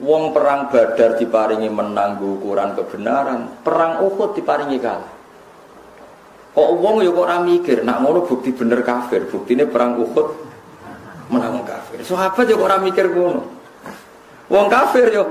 Wong 0.04 0.34
perang 0.36 0.68
Badar 0.68 1.16
diparingi 1.16 1.70
menang 1.70 2.18
ukuran 2.18 2.74
kebenaran, 2.74 3.62
perang 3.62 4.02
Uhud 4.04 4.34
diparingi 4.34 4.82
kalah. 4.82 5.21
Kok 6.52 6.70
wong 6.84 7.00
ya 7.00 7.16
kok 7.16 7.24
ora 7.24 7.40
mikir, 7.40 7.88
nak 7.88 8.04
ngono 8.04 8.28
bukti 8.28 8.52
bener 8.52 8.84
kafir, 8.84 9.24
buktine 9.32 9.64
perang 9.64 9.96
Uhud 9.96 10.28
menang 11.32 11.64
kafir. 11.64 12.04
Sahabat 12.04 12.44
ya 12.44 12.60
kok 12.60 12.68
ora 12.68 12.78
mikir 12.84 13.08
ngono. 13.08 13.42
Wong 14.52 14.68
kafir 14.68 15.08
yo. 15.16 15.26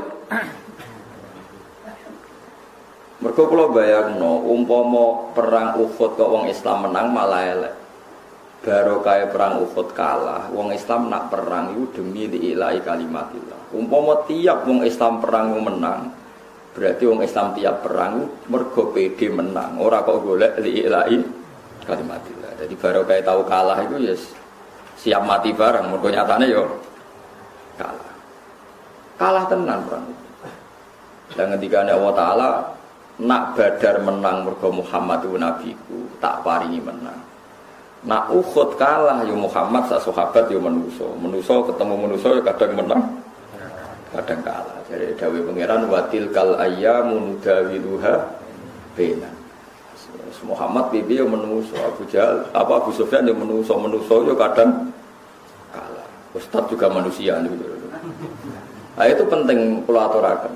Mergo 3.21 3.53
kula 3.53 3.69
bayangno 3.69 4.49
umpama 4.49 5.37
perang 5.37 5.77
Uhud 5.77 6.17
kok 6.17 6.25
wong 6.25 6.49
Islam 6.49 6.89
menang 6.89 7.13
malah 7.13 7.45
elek. 7.45 7.75
Baru 8.65 9.05
kaya 9.05 9.29
perang 9.29 9.61
Uhud 9.61 9.93
kalah, 9.93 10.49
wong 10.53 10.73
Islam 10.73 11.13
nak 11.13 11.29
perang 11.29 11.77
itu 11.77 12.01
demi 12.01 12.29
diilai 12.29 12.81
kalimatillah. 12.81 13.77
Umpama 13.77 14.25
tiap 14.25 14.65
wong 14.65 14.85
Islam 14.89 15.21
perang 15.21 15.53
menang, 15.61 16.13
Berarti 16.71 17.03
wong 17.03 17.21
Islam 17.27 17.51
tiap 17.59 17.83
perang 17.83 18.31
mergo 18.47 18.95
PD 18.95 19.27
menang. 19.27 19.75
Ora 19.83 20.07
kok 20.07 20.23
golek 20.23 20.55
liilai 20.63 21.19
kalimatillah. 21.83 22.53
Jadi 22.63 22.75
baru 22.79 23.03
kayak 23.03 23.27
tahu 23.27 23.41
kalah 23.43 23.79
itu 23.83 23.97
ya 23.99 24.15
siap 24.95 25.23
mati 25.27 25.51
bareng. 25.51 25.91
Mergo 25.91 26.07
nyatane 26.07 26.47
yo 26.47 26.65
kalah. 27.75 28.15
Kalah 29.19 29.45
tenan 29.51 29.83
perang. 29.83 30.07
Dan 31.35 31.47
ketika 31.59 31.87
Allah 31.87 32.15
Ta'ala 32.15 32.49
nak 33.21 33.55
badar 33.59 34.03
menang 34.03 34.47
mergo 34.47 34.69
Muhammad 34.71 35.27
itu 35.27 35.37
nabiku 35.37 35.99
tak 36.23 36.41
paringi 36.47 36.81
menang. 36.81 37.19
Nak 38.07 38.33
Uhud 38.33 38.81
kalah 38.81 39.21
yo 39.29 39.37
Muhammad 39.37 39.91
sak 39.91 40.07
sahabat 40.07 40.49
yo 40.49 40.63
menuso. 40.63 41.13
Menuso 41.19 41.67
ketemu 41.67 41.95
menuso 42.09 42.29
kadang 42.41 42.73
menang 42.79 43.03
kadang 44.15 44.41
kalah. 44.41 44.80
Jadi 44.91 45.15
Dawi 45.15 45.39
Pangeran 45.47 45.87
watil 45.87 46.27
kal 46.35 46.59
ayyamu 46.59 47.39
nudawiluha 47.39 48.15
bena. 48.99 49.31
Muhammad 50.41 50.89
bibi 50.91 51.21
yang 51.21 51.31
menuso 51.31 51.77
Abu 51.79 52.03
Jahal, 52.09 52.43
apa 52.57 52.73
Abu 52.81 52.91
Sufyan 52.97 53.29
yang 53.29 53.39
menuso 53.39 53.77
menuso 53.77 54.25
yo 54.25 54.35
kadang 54.35 54.89
kalah. 55.71 56.09
Ustad 56.35 56.67
juga 56.67 56.91
manusia 56.91 57.39
gitu. 57.45 57.65
Nah 58.97 59.07
itu 59.07 59.23
penting 59.29 59.85
kalau 59.85 60.01
aturakan. 60.11 60.55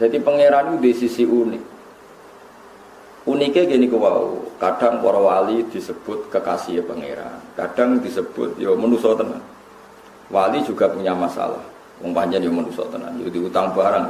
Jadi 0.00 0.16
pangeran 0.22 0.74
itu 0.74 0.76
di 0.80 0.92
sisi 0.96 1.22
unik. 1.28 1.62
Uniknya 3.28 3.68
gini 3.68 3.86
wow, 3.92 4.40
kadang 4.56 5.04
para 5.04 5.20
wali 5.20 5.60
disebut 5.68 6.32
kekasih 6.32 6.80
pangeran, 6.88 7.36
kadang 7.52 8.00
disebut 8.00 8.56
yo 8.56 8.72
menuso 8.74 9.12
tenan. 9.12 9.44
Wali 10.32 10.64
juga 10.64 10.88
punya 10.88 11.12
masalah. 11.12 11.77
Wong 11.98 12.12
panjang 12.14 12.46
yo 12.46 12.54
manusa 12.54 12.86
tenan, 12.94 13.18
yo 13.18 13.26
diutang 13.26 13.74
barang. 13.74 14.06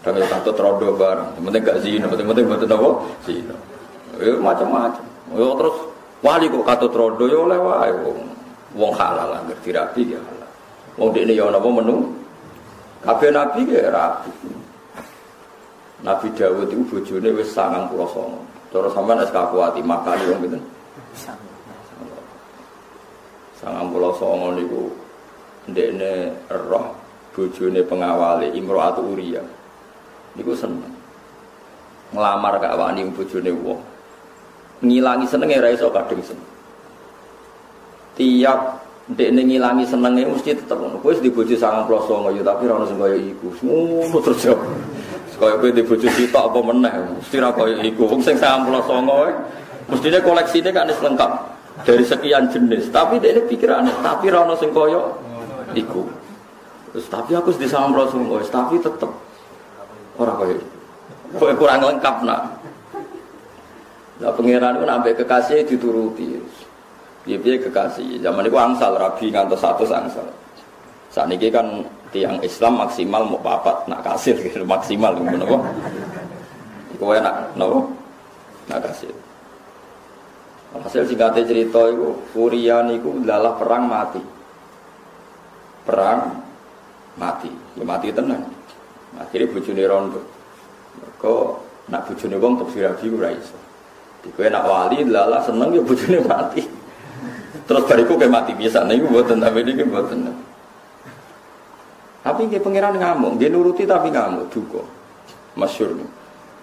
Dan 0.00 0.16
yo 0.16 0.26
katut 0.30 0.56
rodo 0.56 0.94
barang. 0.94 1.36
Penting 1.42 1.62
gak 1.66 1.78
zina, 1.82 2.06
penting 2.06 2.26
penting 2.30 2.46
mboten 2.46 2.70
apa? 2.70 2.90
Zina. 3.26 3.56
Yo 4.16 4.38
macam-macam. 4.38 5.04
Yo 5.34 5.58
terus 5.58 5.76
wali 6.22 6.46
kok 6.46 6.66
katut 6.66 6.92
rodo 6.94 7.24
yo 7.26 7.50
oleh 7.50 7.58
wae 7.58 7.90
wong. 8.06 8.20
Wong 8.78 8.92
halal 8.94 9.34
anggere 9.34 9.58
dirapi 9.66 10.14
ya 10.14 10.20
halal. 10.22 10.50
Wong 10.94 11.10
dekne 11.10 11.34
yo 11.34 11.50
napa 11.50 11.68
menu? 11.68 12.14
Kabeh 13.02 13.30
nabi 13.34 13.60
ge 13.66 13.90
rapi. 13.90 14.30
Nabi 16.00 16.32
Dawud 16.32 16.72
itu 16.72 16.84
bojone 16.88 17.28
wis 17.36 17.52
99. 17.52 17.92
Cara 18.70 18.88
sampean 18.94 19.20
es 19.20 19.34
kakuati 19.34 19.82
makani 19.82 20.24
wong 20.30 20.40
pinten? 20.46 20.62
99 23.60 24.56
niku 24.56 24.88
ndekne 25.68 26.32
roh 26.48 26.99
bojone 27.34 27.80
pengawale 27.86 28.50
Imro'atu 28.52 29.02
Uriyah 29.14 29.60
niku 30.38 30.54
seneng. 30.54 30.94
Ngelamar 32.10 32.58
kak 32.58 32.74
wani 32.74 33.06
bojone 33.10 33.50
wong. 33.54 33.80
Ngilangi 34.82 35.26
senenge 35.28 35.62
ra 35.62 35.70
iso 35.70 35.90
kadung 35.94 36.22
seneng. 36.22 36.48
Tiap 38.18 38.82
ndekne 39.14 39.46
ngilangi 39.46 39.84
senenge 39.86 40.26
mesti 40.26 40.58
tetep 40.58 40.74
ngono. 40.74 40.98
Kowe 40.98 41.14
di 41.14 41.30
bojo 41.30 41.54
99 41.54 42.36
ya 42.38 42.42
tapi 42.42 42.62
ora 42.66 42.82
ono 42.82 43.06
iku. 43.14 43.48
Ngono 43.62 44.18
terus 44.22 44.42
yo 44.46 44.56
kaya 45.40 45.56
di 45.72 45.82
bojo 45.86 46.08
sitok 46.10 46.44
apa 46.50 46.58
meneh. 46.66 46.92
Mesti 47.22 47.36
ra 47.38 47.50
iku. 47.86 48.02
Wong 48.10 48.20
sing 48.26 48.34
99 48.38 49.06
wae 49.06 49.32
mestine 49.90 50.18
koleksine 50.22 50.70
kan 50.74 50.90
lengkap. 50.90 51.32
Dari 51.80 52.04
sekian 52.04 52.50
jenis. 52.50 52.90
Tapi 52.90 53.22
dia 53.22 53.38
pikirannya 53.40 53.94
tapi 54.02 54.28
rano 54.28 54.58
koyo 54.58 55.16
iku 55.72 56.19
Terus 56.90 57.06
tapi 57.06 57.32
aku 57.38 57.54
di 57.54 57.70
sama 57.70 58.02
Rasulullah, 58.02 58.42
tapi 58.50 58.82
tetep 58.82 59.10
orang 60.18 60.36
kaya 60.42 60.56
kaya 61.38 61.54
kurang 61.54 61.86
lengkap 61.86 62.16
nak. 62.26 62.42
Nah 64.20 64.30
pangeran 64.34 64.76
itu 64.76 64.84
sampai 64.84 65.12
kekasih 65.16 65.58
dituruti. 65.64 66.26
Dia 67.24 67.38
dia 67.38 67.56
kekasih. 67.62 68.20
Zaman 68.20 68.44
itu 68.44 68.58
angsal 68.58 68.98
rabi 68.98 69.30
ngantos 69.30 69.62
satu 69.62 69.86
angsal. 69.86 70.26
Saat 71.10 71.30
ini 71.30 71.50
kan 71.50 71.86
tiang 72.10 72.42
Islam 72.42 72.82
maksimal 72.82 73.22
mau 73.26 73.38
papat 73.38 73.86
nak 73.86 74.02
kasir 74.02 74.34
gitu 74.44 74.66
maksimal 74.66 75.14
gitu 75.14 75.36
nopo. 75.38 75.62
Iku 76.98 77.14
nak 77.22 77.54
nopo 77.54 77.86
nak 78.66 78.82
kasir. 78.90 79.14
Hasil 80.70 81.02
singkatnya 81.02 81.42
cerita 81.42 81.82
itu 81.90 82.14
Furian 82.30 82.94
itu 82.94 83.10
adalah 83.26 83.58
perang 83.58 83.90
mati. 83.90 84.22
Perang 85.82 86.49
mati, 87.18 87.50
ya 87.74 87.82
mati 87.82 88.12
tenang. 88.14 88.44
Akhirnya 89.18 89.50
bujuni 89.50 89.82
rondo. 89.86 90.20
Kok 91.18 91.46
nak 91.90 92.06
bujuni 92.06 92.38
wong 92.38 92.60
untuk 92.60 92.70
sirabi 92.70 93.10
ora 93.10 93.34
iso. 93.34 93.58
Dikowe 94.22 94.46
nak 94.52 94.64
wali 94.68 95.02
lala 95.08 95.42
seneng 95.42 95.74
ya 95.74 95.82
bujuni 95.82 96.20
mati. 96.22 96.62
Terus 97.66 97.86
bariku 97.86 98.18
kayak 98.18 98.34
mati 98.34 98.52
biasa, 98.54 98.82
nih 98.86 98.98
gue 98.98 99.10
buatan 99.10 99.38
tapi 99.38 99.62
ini 99.62 99.82
buatan. 99.86 100.26
Tapi 102.20 102.50
dia 102.50 102.58
pangeran 102.58 102.98
ngamuk, 102.98 103.38
dia 103.38 103.46
nuruti 103.46 103.86
tapi 103.86 104.10
ngamuk 104.10 104.50
juga. 104.50 104.82
Masyur 105.54 105.94
nih. 105.94 106.10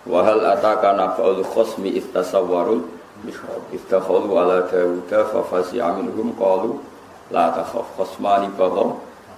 Wahal 0.07 0.43
ataka 0.43 0.95
nafa'ul 0.95 1.43
khosmi 1.43 1.95
istasawwarul 1.99 2.87
mihrab 3.23 3.63
istakhalu 3.75 4.29
ala 4.39 4.67
dawuda 4.69 5.27
fa 5.31 5.41
fasi'a 5.47 5.99
qalu 6.37 6.79
la 7.33 7.51
takhaf 7.51 7.87
khosmani 7.97 8.47
baghaw 8.55 8.95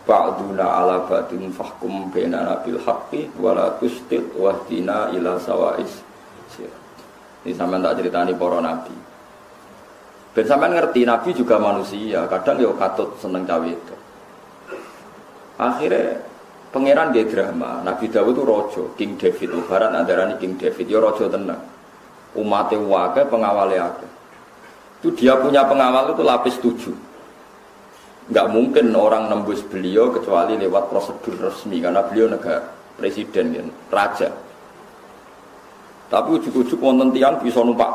ba'duna 0.09 0.65
ala 0.65 1.05
ba'din 1.05 1.53
fahkum 1.53 2.09
bainana 2.09 2.57
bil 2.65 2.81
haqqi 2.81 3.29
wa 3.37 3.53
la 3.53 3.77
tustit 3.77 4.33
wahdina 4.33 5.13
ila 5.13 5.37
sawa'is. 5.37 6.01
Ini 7.45 7.53
sampean 7.53 7.85
tak 7.85 8.01
ceritani 8.01 8.33
para 8.33 8.57
nabi. 8.57 8.95
Ben 10.33 10.45
sampean 10.49 10.73
ngerti 10.73 11.05
nabi 11.05 11.29
juga 11.37 11.61
manusia. 11.61 12.25
Kadang 12.25 12.57
yo 12.57 12.73
katut 12.73 13.13
seneng 13.21 13.45
cawe 13.45 13.69
itu. 13.69 13.95
Akhirnya 15.61 16.25
pangeran 16.73 17.13
dia 17.13 17.27
drama 17.27 17.83
Nabi 17.83 18.07
Dawud 18.09 18.33
itu 18.33 18.43
rojo 18.43 18.83
King 18.97 19.15
David. 19.19 19.53
Barat 19.69 19.93
antara 19.93 20.25
King 20.41 20.57
David 20.57 20.89
yo 20.89 20.99
rojo 20.99 21.29
tenang. 21.29 21.61
Umatnya 22.33 22.81
wakil 22.81 23.25
pengawalnya 23.29 24.09
itu 24.99 25.15
dia 25.15 25.39
punya 25.39 25.63
pengawal 25.63 26.11
itu 26.11 26.23
lapis 26.27 26.55
tujuh 26.59 27.08
nggak 28.29 28.47
mungkin 28.53 28.93
orang 28.93 29.27
nembus 29.27 29.65
beliau 29.65 30.13
kecuali 30.13 30.55
lewat 30.57 30.93
prosedur 30.93 31.49
resmi 31.49 31.81
karena 31.81 32.05
beliau 32.05 32.29
negara 32.29 32.61
presiden 32.97 33.57
kan 33.57 33.67
raja. 33.89 34.29
Tapi 36.09 36.29
ujuk-ujuk 36.41 36.81
wonten 36.81 37.13
tiang 37.13 37.37
bisa 37.41 37.61
numpak 37.61 37.89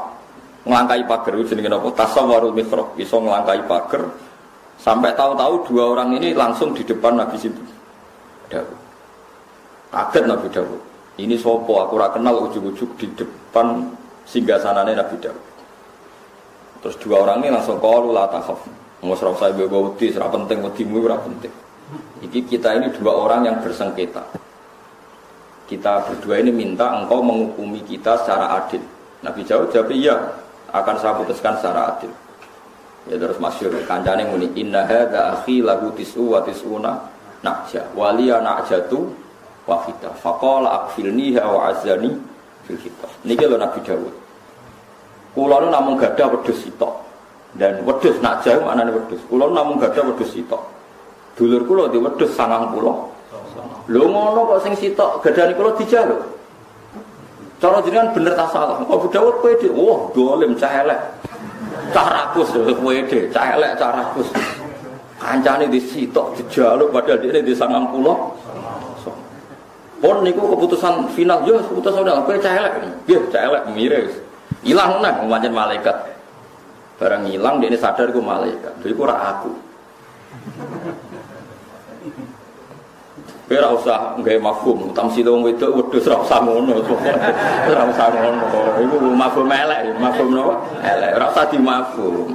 ngelangkai 0.67 1.03
pagar. 1.07 1.35
Jenenge 1.43 1.71
apa 1.71 1.91
tasawwarul 1.99 2.55
mikrob 2.55 2.95
bisa 2.95 3.19
ngelangkai 3.19 3.67
pagar. 3.67 4.07
Sampai 4.79 5.15
tahu-tahu 5.15 5.71
dua 5.71 5.97
orang 5.97 6.19
ini 6.19 6.35
langsung 6.35 6.75
di 6.75 6.83
depan 6.83 7.15
Nabi 7.15 7.39
situ 7.39 7.63
Dawud 8.51 8.79
kaget 9.95 10.25
Nabi 10.27 10.47
Dawud 10.51 10.83
ini 11.23 11.39
sopo? 11.39 11.79
Aku 11.79 11.95
ora 11.95 12.11
kenal 12.11 12.51
ujuk-ujuk 12.51 12.99
di 12.99 13.07
depan 13.15 13.87
singgah 14.27 14.59
sanane 14.59 14.99
Nabi 14.99 15.17
Dawud 15.23 15.45
terus 16.83 16.97
dua 17.01 17.23
orang 17.25 17.41
ini 17.47 17.55
langsung 17.55 17.79
kalu 17.79 18.13
la 18.13 18.27
takhaf 18.29 18.61
Mau 19.05 19.13
serap 19.13 19.37
saya 19.37 19.53
bawa 19.53 19.93
wedi, 19.93 20.09
serap 20.09 20.33
penting 20.33 20.65
wedimu 20.65 21.05
serap 21.05 21.21
penting. 21.29 21.53
Iki 22.25 22.41
kita 22.57 22.81
ini 22.81 22.89
dua 22.97 23.13
orang 23.13 23.45
yang 23.45 23.57
bersengketa. 23.61 24.25
Kita 25.69 26.09
berdua 26.09 26.41
ini 26.41 26.49
minta 26.49 26.89
engkau 26.97 27.21
menghukumi 27.21 27.85
kita 27.85 28.17
secara 28.25 28.65
adil. 28.65 28.81
Nabi 29.21 29.45
jawab, 29.45 29.69
jawab 29.69 29.93
iya. 29.93 30.17
akan 30.73 30.97
saya 30.97 31.21
putuskan 31.21 31.53
secara 31.61 31.93
adil. 31.93 32.09
Ya 33.13 33.21
terus 33.21 33.37
masyur 33.37 33.69
kancane 33.85 34.25
muni 34.25 34.49
inna 34.57 34.89
hadza 34.89 35.37
akhi 35.37 35.61
lahu 35.61 35.93
tis'u 35.93 36.33
wa 36.33 36.41
tis'una 36.41 36.97
nakja 37.45 37.85
waliya 37.93 38.41
nakjatu 38.41 39.13
wahida 39.69 40.09
faqala 40.25 40.89
akfilniha 40.89 41.45
wa 41.45 41.69
azani 41.69 42.17
fil 42.65 42.81
kitab. 42.81 43.13
Niki 43.29 43.45
lho 43.45 43.61
Nabi 43.61 43.85
Dawud. 43.85 44.15
Kula 45.37 45.61
nu 45.61 45.69
namung 45.69 46.01
gadah. 46.01 46.33
Dan 47.55 47.87
wedhus 47.87 48.19
nakja 48.19 48.59
maknane 48.59 48.91
wedhus. 48.91 49.23
Kula 49.31 49.47
namung 49.55 49.79
gadah 49.79 50.03
wedhus 50.11 50.35
sitok. 50.35 50.63
Dulur 51.39 51.63
kula 51.67 51.85
di 51.91 52.03
wedhus 52.03 52.35
90. 52.35 52.75
Lho 53.85 54.07
ngono 54.09 54.41
kok 54.49 54.61
sing 54.67 54.75
sitok 54.75 55.23
gadane 55.23 55.55
kula 55.55 55.71
dijaluk. 55.79 56.23
Cara 57.63 57.79
jenengan 57.87 58.11
bener 58.11 58.35
ta 58.35 58.51
salah. 58.51 58.83
Kok 58.83 58.91
Abu 58.91 59.07
Dawud 59.09 59.35
kowe 59.39 59.53
wah 59.71 60.01
dolim 60.11 60.59
cah 60.59 60.83
elek. 60.83 61.01
Cah 61.95 62.07
rakus 62.11 62.51
kowe 62.51 62.67
dhewe, 63.07 63.31
cah 63.31 63.55
elek 63.55 63.79
cah 63.79 63.91
rakus. 63.95 64.29
Kancane 65.23 65.71
disitok 65.71 66.35
dijaluk 66.35 66.91
padahal 66.91 67.23
dia 67.23 67.39
di 67.39 67.55
90. 67.55 67.63
Pon 70.03 70.21
niku 70.21 70.43
keputusan 70.53 71.09
final 71.15 71.47
yo 71.47 71.63
keputusan 71.63 72.03
udah 72.03 72.27
kowe 72.27 72.35
cah 72.35 72.53
elek. 72.59 72.73
Nggih, 73.07 73.21
cah 73.31 73.43
elek 73.47 73.63
mire. 73.71 74.01
Ilang 74.67 74.99
malaikat. 75.55 76.14
Barang 77.05 77.29
hilang 77.29 77.61
dia 77.61 77.69
ini 77.69 77.77
sadar 77.77 78.09
ku 78.17 78.25
malaikat. 78.25 78.81
Jadi 78.81 78.97
ku 78.97 79.05
aku. 79.05 79.53
Ora 83.53 83.69
usah 83.77 84.17
nggawe 84.17 84.41
mafhum, 84.41 84.89
tamsil 84.97 85.29
wong 85.29 85.45
wedok 85.45 85.77
wedhus 85.77 86.09
ora 86.09 86.25
usah 86.25 86.41
ngono. 86.41 86.81
Ora 87.71 87.83
usah 87.93 88.09
ngono. 88.09 88.49
Iku 88.81 88.97
mafhum 89.13 89.53
elek, 89.53 89.93
mafhum 90.01 90.33
napa? 90.33 90.65
Elek, 90.81 91.13
ora 91.13 91.27
usah 91.29 91.45
dimafhum. 91.53 92.33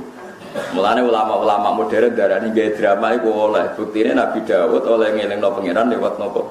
Mulane 0.77 1.01
ulama-ulama 1.01 1.73
modern 1.73 2.13
darani 2.13 2.53
gawe 2.53 2.69
drama 2.77 3.08
iku 3.17 3.29
oleh. 3.49 3.65
Buktine 3.73 4.13
Nabi 4.13 4.45
Dawud 4.45 4.86
oleh 4.86 5.10
ngelingno 5.17 5.49
pangeran 5.49 5.89
lewat 5.89 6.13
napa? 6.21 6.45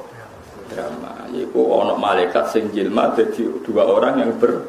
Drama. 0.75 1.13
Iku 1.31 1.61
ana 1.79 1.95
malaikat 1.95 2.51
sing 2.51 2.67
jilma 2.75 3.15
dadi 3.15 3.47
dua 3.63 3.87
orang 3.87 4.27
yang 4.27 4.35
ber 4.43 4.67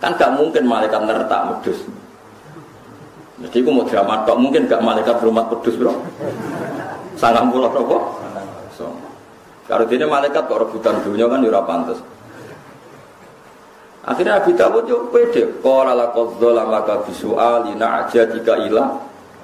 Kan 0.00 0.16
gak 0.16 0.32
mungkin 0.32 0.64
malaikat 0.64 1.04
nertak 1.04 1.40
wedhus. 1.52 1.80
Jadi 3.36 3.56
aku 3.60 3.68
mau 3.68 3.84
drama 3.84 4.24
tok 4.24 4.40
mungkin 4.40 4.64
gak 4.64 4.80
malaikat 4.80 5.20
rumah 5.20 5.44
pedus 5.52 5.76
bro. 5.76 5.92
Sangat 7.20 7.44
pulau 7.52 7.68
apa? 7.68 7.98
So. 8.72 8.88
Kalau 9.68 9.84
ini 9.92 10.08
malaikat 10.08 10.48
kok 10.48 10.56
rebutan 10.56 11.04
dunia 11.04 11.28
kan 11.28 11.44
ya 11.44 11.52
ora 11.52 11.62
pantes. 11.68 11.98
Akhirnya 14.06 14.38
Nabi 14.40 14.54
Dawud 14.54 14.84
yo 14.88 15.10
pede. 15.12 15.60
Qala 15.60 15.92
laqad 15.92 16.38
zalamaka 16.40 17.02
bisu'ali 17.04 17.74
na'jatika 17.76 18.56
ila 18.70 18.94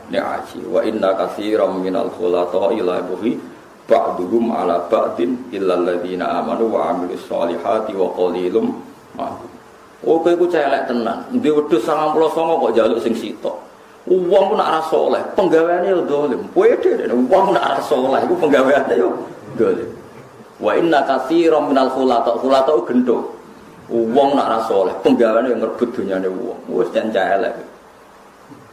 ni'aji 0.09 0.69
wa 0.71 0.81
inna 0.87 1.13
katsiran 1.19 1.83
minal 1.83 2.09
khulata 2.15 2.71
ila 2.73 3.03
buhi 3.03 3.35
ba'duhum 3.91 4.55
ala 4.55 4.87
ba'din 4.87 5.51
illa 5.51 5.75
alladziina 5.75 6.39
amanu 6.41 6.71
wa 6.71 6.89
'amilus 6.89 7.27
solihati 7.27 7.93
wa 7.93 8.09
qalilum 8.15 8.67
ma. 9.19 9.27
Oh 10.07 10.23
kowe 10.23 10.33
ku 10.39 10.47
celek 10.47 10.87
tenan. 10.87 11.27
Ndi 11.35 11.51
wedhus 11.51 11.83
99 11.85 12.63
kok 12.63 12.73
jaluk 12.73 13.03
sing 13.03 13.13
sitok. 13.19 13.72
Uang 14.03 14.45
pun 14.51 14.59
arah 14.59 14.83
soleh, 14.91 15.23
penggaweannya 15.39 15.95
yo 15.95 16.03
dolim. 16.03 16.43
Pede, 16.51 17.07
uang 17.07 17.55
nak 17.55 17.63
arah 17.63 17.83
soleh, 17.87 18.19
itu 18.27 18.35
penggaweannya 18.35 18.99
yo 18.99 19.15
dolim. 19.55 19.87
Wa 20.59 20.75
inna 20.75 21.07
katsiran 21.07 21.71
minal 21.71 21.87
khulata, 21.95 22.35
khulata 22.43 22.75
gendo. 22.83 23.31
Uang 23.87 24.35
nak 24.35 24.47
arah 24.51 24.63
soleh, 24.67 24.95
penggaweannya 25.07 25.55
yang 25.55 25.61
ngerebut 25.63 25.89
dunyane 25.95 26.27
uang. 26.27 26.61
Wes 26.75 26.91
jan 26.91 27.15
elek. 27.15 27.55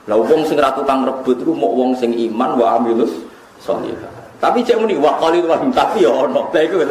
Lah 0.09 0.17
uang 0.17 0.41
sing 0.49 0.57
ra 0.57 0.73
tukang 0.73 1.05
rebut 1.05 1.37
mau 1.53 1.69
uang 1.77 1.93
sing 1.93 2.09
iman 2.09 2.57
wa 2.57 2.81
amilus 2.81 3.13
sholihah. 3.61 4.09
Tapi 4.41 4.65
cek 4.65 4.81
muni 4.81 4.97
wa 4.97 5.13
qalil 5.21 5.45
wa 5.45 5.61
tapi 5.69 6.01
ya 6.01 6.09
ono. 6.09 6.49
Lah 6.49 6.61
iku 6.65 6.81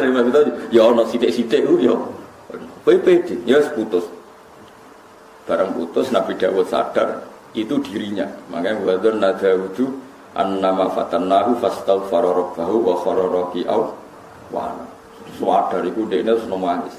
ya 0.71 0.81
ono 0.87 1.03
sithik-sithik 1.03 1.67
ku 1.67 1.75
yo. 1.75 1.99
Kowe 2.87 2.95
pede, 3.03 3.35
ya 3.43 3.59
putus. 3.75 4.07
Barang 5.43 5.75
putus 5.75 6.07
Nabi 6.15 6.39
Dawud 6.39 6.71
sadar 6.71 7.19
itu 7.53 7.75
dirinya. 7.81 8.29
Makanya 8.53 8.81
wadur 8.85 9.13
nadawudu 9.17 9.85
annama 10.37 10.89
fatannahu 10.93 11.57
fastaghfara 11.57 12.29
rabbahu 12.29 12.75
wa 12.85 12.95
khara 13.01 13.25
raki'au 13.25 13.81
wa 14.53 14.73
Suwadar 15.37 15.85
iku 15.85 16.09
dekne 16.09 16.33
terus 16.33 16.49
nangis. 16.49 16.95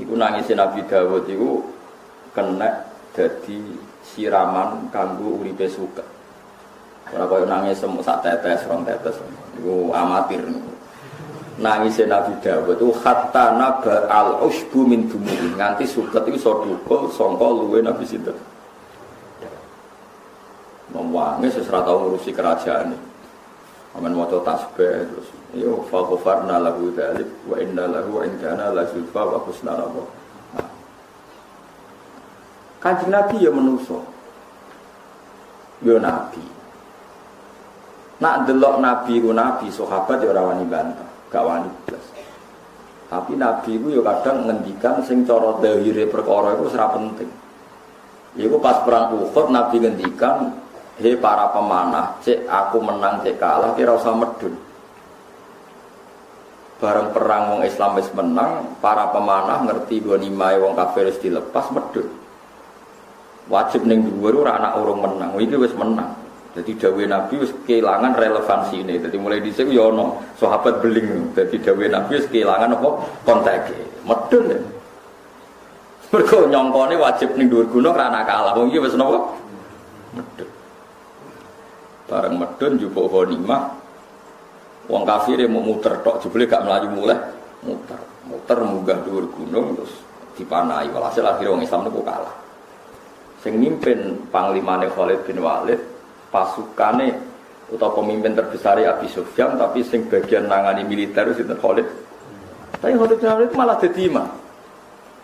Iku 0.00 0.16
nangisin 0.16 0.56
Nabi 0.56 0.80
Dawud 0.88 1.28
iku 1.28 1.60
kena 2.32 2.88
jadi 3.12 3.58
siraman 4.00 4.88
kanggo 4.88 5.44
uripe 5.44 5.68
suka. 5.68 6.00
Ora 7.10 7.26
koyo 7.26 7.44
nangis 7.44 7.82
semua 7.82 8.00
sak 8.00 8.24
tetes, 8.24 8.64
rong 8.64 8.86
tetes. 8.86 9.18
Iku 9.60 9.92
amatir. 9.92 10.40
Nangisnya 11.60 12.16
Nabi 12.16 12.32
Dawud 12.40 12.80
itu 12.80 12.88
hatta 13.04 13.60
naba 13.60 14.08
al 14.08 14.40
usbu 14.48 14.80
min 14.88 15.04
dumuri 15.04 15.52
nganti 15.60 15.84
suket 15.84 16.24
itu 16.32 16.40
sodukul 16.40 17.12
songkol 17.12 17.68
luwe 17.68 17.84
Nabi 17.84 18.08
Sinten. 18.08 18.32
Mewangi 20.90 21.46
seserah 21.50 21.86
tahu 21.86 21.96
ngurusi 22.10 22.30
kerajaan 22.34 22.90
ini. 22.90 22.98
Aman 23.98 24.14
mau 24.14 24.26
tasbih 24.26 25.06
terus. 25.06 25.28
Yo 25.50 25.82
fakofarna 25.90 26.62
lahu 26.62 26.94
dalik 26.94 27.26
wa 27.46 27.58
inna 27.58 27.90
lahu 27.90 28.22
indana 28.22 28.70
la 28.70 28.86
zulfa 28.86 29.22
wa 29.26 29.38
husna 29.42 29.74
nabo. 29.74 30.06
Kanjeng 32.78 33.10
Nabi 33.10 33.42
ya 33.42 33.50
menuso. 33.50 33.98
Yo 35.82 35.98
Nabi. 35.98 36.42
Nak 38.20 38.46
delok 38.46 38.78
Nabi 38.78 39.18
ku 39.18 39.32
Nabi, 39.32 39.72
sahabat 39.72 40.20
ya 40.20 40.28
ora 40.28 40.52
wani 40.52 40.68
bantah, 40.68 41.08
gak 41.32 41.40
wani 41.40 41.68
blas. 41.88 42.04
Tapi 43.10 43.32
Nabi 43.34 43.80
ku 43.80 43.88
ya 43.90 44.00
kadang 44.04 44.46
ngendikan 44.46 45.02
sing 45.02 45.26
cara 45.26 45.56
dahire 45.58 46.06
perkara 46.06 46.54
iku 46.54 46.70
ora 46.70 46.86
penting. 46.94 47.30
Iku 48.38 48.62
pas 48.62 48.86
perang 48.86 49.18
Uhud 49.18 49.50
Nabi 49.50 49.82
ngendikan 49.82 50.69
Hei 51.00 51.16
para 51.16 51.48
pemanah, 51.48 52.12
cek 52.20 52.44
aku 52.44 52.76
menang, 52.76 53.24
cek 53.24 53.40
kalah, 53.40 53.72
kira 53.72 53.96
usah 53.96 54.12
medun. 54.12 54.52
Bareng 56.76 57.08
perang 57.16 57.56
wong 57.56 57.60
Islam 57.64 57.96
wis 57.96 58.12
menang, 58.12 58.76
para 58.84 59.08
pemanah 59.08 59.64
ngerti 59.64 60.04
gue 60.04 60.20
nimai 60.20 60.60
wong 60.60 60.76
kafir 60.76 61.08
wis 61.08 61.16
dilepas 61.16 61.72
medun. 61.72 62.04
Wajib 63.48 63.88
ning 63.88 64.12
dhuwur 64.12 64.44
ora 64.44 64.60
anak 64.60 64.76
urung 64.76 65.00
menang, 65.00 65.40
iki 65.40 65.56
wis 65.56 65.72
menang. 65.72 66.12
Jadi 66.52 66.76
dawe 66.76 67.02
Nabi 67.08 67.34
wis 67.48 67.52
kehilangan 67.64 68.12
relevansi 68.20 68.84
ini. 68.84 69.00
Jadi 69.00 69.16
mulai 69.16 69.40
dhisik 69.40 69.72
ya 69.72 69.88
ono 69.88 70.20
sahabat 70.36 70.84
beling. 70.84 71.32
Jadi 71.32 71.64
dawe 71.64 71.84
Nabi 71.96 72.12
wis 72.20 72.28
kehilangan 72.28 72.76
apa 72.76 72.88
konteke. 73.24 74.04
Medun 74.04 74.52
ya. 74.52 74.60
Mergo 76.12 76.44
nyongkone 76.44 76.94
wajib 77.00 77.40
ning 77.40 77.48
dhuwur 77.48 77.72
gunung 77.72 77.96
anak 77.96 78.28
kalah. 78.28 78.52
Wong 78.52 78.68
iki 78.68 78.84
wis 78.84 78.92
napa? 78.92 79.32
Medun. 80.12 80.59
Bareng 82.10 82.34
medun 82.42 82.74
jupuk 82.74 83.06
ghanimah. 83.06 83.78
Wong 84.90 85.06
kafir 85.06 85.38
mau 85.46 85.62
muter 85.62 86.02
tok 86.02 86.18
jebule 86.18 86.50
gak 86.50 86.66
melayu 86.66 86.90
mulai 86.90 87.14
muter. 87.62 88.00
Muter 88.26 88.58
munggah 88.66 88.98
dhuwur 89.06 89.30
gunung 89.30 89.78
terus 89.78 89.94
dipanai. 90.34 90.90
Walhasil 90.90 91.22
akhirnya 91.22 91.54
wong 91.54 91.62
Islam 91.62 91.86
niku 91.86 92.02
kalah. 92.02 92.34
Sing 93.46 93.62
mimpin 93.62 94.18
panglimane 94.34 94.90
Khalid 94.90 95.22
bin 95.22 95.38
Walid 95.38 95.78
pasukane 96.34 97.14
atau 97.70 97.90
pemimpin 97.94 98.34
terbesar 98.34 98.82
Abi 98.82 99.06
Sufyan 99.06 99.54
tapi 99.54 99.86
sing 99.86 100.10
bagian 100.10 100.50
nangani 100.50 100.82
militer 100.82 101.30
itu 101.30 101.46
Khalid. 101.46 101.86
Tapi 102.82 102.98
Khalid 102.98 103.18
bin 103.22 103.30
Walid 103.30 103.50
malah 103.54 103.78
jadi 103.78 104.10
imam. 104.10 104.28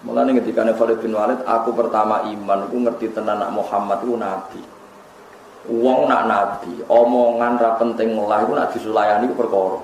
Malah 0.06 0.22
nih 0.22 0.38
ketika 0.38 0.62
Khalid 0.70 1.02
bin 1.02 1.18
Walid, 1.18 1.42
aku 1.42 1.74
pertama 1.74 2.22
iman, 2.30 2.68
aku 2.70 2.78
ngerti 2.78 3.10
tenan 3.10 3.42
Muhammad 3.50 4.06
itu 4.06 4.14
nabi. 4.14 4.75
Uang 5.66 6.06
nak 6.06 6.22
nabi, 6.30 6.78
omongan 6.86 7.58
ra 7.58 7.74
penting 7.80 8.14
lah, 8.14 8.46
itu 8.46 8.52
nak 8.54 8.70
disulayani 8.70 9.26
perkara. 9.34 9.82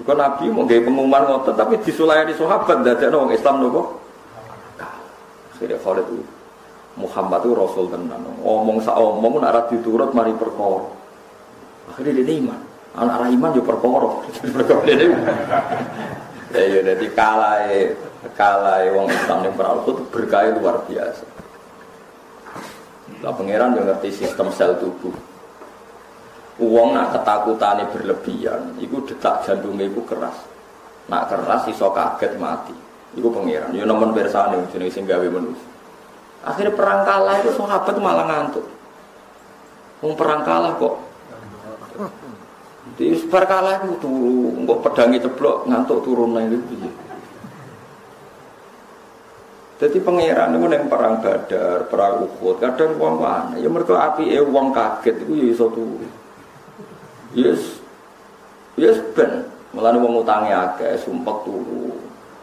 Bukan 0.00 0.16
nabi 0.16 0.44
mau 0.52 0.68
gaya 0.68 0.84
pengumuman 0.84 1.22
ngotot, 1.24 1.56
tapi 1.56 1.80
disulayani 1.80 2.36
sahabat, 2.36 2.84
dari 2.84 3.08
orang 3.08 3.32
Islam 3.32 3.64
nopo. 3.64 4.00
Akhirnya 5.60 5.76
Khalid 5.84 6.08
itu 6.08 6.24
Muhammad 6.96 7.44
itu 7.44 7.52
Rasul 7.52 7.86
tenan. 7.92 8.24
Omong 8.40 8.80
sa 8.80 8.96
omong 8.96 9.44
nak 9.44 9.52
ra 9.52 9.62
diturut 9.68 10.16
mari 10.16 10.32
perkara. 10.32 10.88
Akhirnya 11.92 12.24
dia 12.24 12.40
iman. 12.40 12.60
Anak 12.96 13.16
ra 13.20 13.26
iman 13.28 13.50
yo 13.52 13.62
perkara. 13.64 14.10
Ya 16.50 16.66
ya 16.66 16.82
jadi 16.82 17.06
kalai 17.14 17.94
kalai 18.34 18.90
wong 18.90 19.06
Islam 19.06 19.46
yang 19.46 19.54
itu 19.54 20.02
berkah 20.10 20.50
luar 20.50 20.82
biasa. 20.82 21.22
Lah 23.20 23.32
pangeran 23.36 23.76
yang 23.76 23.84
ngerti 23.84 24.24
sistem 24.24 24.48
sel 24.52 24.80
tubuh. 24.80 25.12
Uang 26.60 26.92
nak 26.92 27.16
ketakutannya 27.16 27.88
berlebihan, 27.88 28.76
itu 28.80 29.00
detak 29.08 29.48
jantungnya 29.48 29.88
itu 29.88 30.04
keras. 30.04 30.36
Nak 31.08 31.32
keras 31.32 31.64
iso 31.72 31.88
kaget 31.92 32.36
mati. 32.36 32.76
Iku 33.16 33.32
pangeran. 33.32 33.72
Yo 33.72 33.84
nemen 33.88 34.12
persane 34.12 34.60
jenenge 34.72 34.92
sing 34.92 35.04
gawe 35.08 35.24
manusia. 35.24 35.68
Akhirnya 36.40 36.72
perang 36.72 37.04
kalah 37.04 37.36
itu 37.44 37.52
sahabat 37.52 37.96
malah 38.00 38.24
ngantuk. 38.24 38.64
Mau 40.00 40.16
perang 40.16 40.40
kalah 40.40 40.72
kok. 40.80 40.94
Di 42.96 43.12
perang 43.28 43.48
kalah 43.48 43.74
itu 43.84 43.92
turu, 44.00 44.64
kok 44.64 44.80
pedangi 44.88 45.20
ceblok 45.20 45.68
ngantuk 45.68 46.00
turun 46.00 46.32
lagi 46.32 46.56
itu. 46.56 46.88
Jadi 49.80 49.96
pangeran 50.04 50.60
itu 50.60 50.66
yang 50.68 50.92
perang 50.92 51.24
badar, 51.24 51.88
perang 51.88 52.28
uhud, 52.28 52.60
kadang 52.60 53.00
uang 53.00 53.16
mana? 53.16 53.56
Ya 53.56 53.64
mereka 53.72 53.96
api 53.96 54.28
eh 54.28 54.44
uang 54.44 54.76
kaget 54.76 55.24
itu 55.24 55.56
ya 55.56 55.56
turu. 55.56 56.04
Yes, 57.32 57.80
yes 58.76 59.00
ben. 59.16 59.48
Malah 59.72 59.96
uang 59.96 60.20
utangnya 60.20 60.76
agak 60.76 61.00
sumpah 61.00 61.32
turu. 61.48 61.96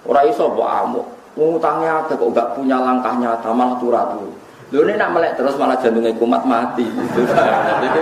Orang 0.09 0.25
iso 0.33 0.49
buat 0.49 0.81
amuk. 0.81 1.05
Wong 1.37 1.61
utangnya 1.61 2.01
ada 2.01 2.17
kok 2.17 2.33
gak 2.33 2.57
punya 2.57 2.81
langkah 2.81 3.13
nyata 3.13 3.53
malah 3.53 3.77
turu 3.77 4.33
Lho 4.67 4.83
ini 4.83 4.99
nak 4.99 5.15
melek 5.15 5.39
terus 5.39 5.55
malah 5.55 5.79
jantungnya 5.79 6.11
kumat 6.17 6.43
mati. 6.43 6.83
Jadi 6.83 7.99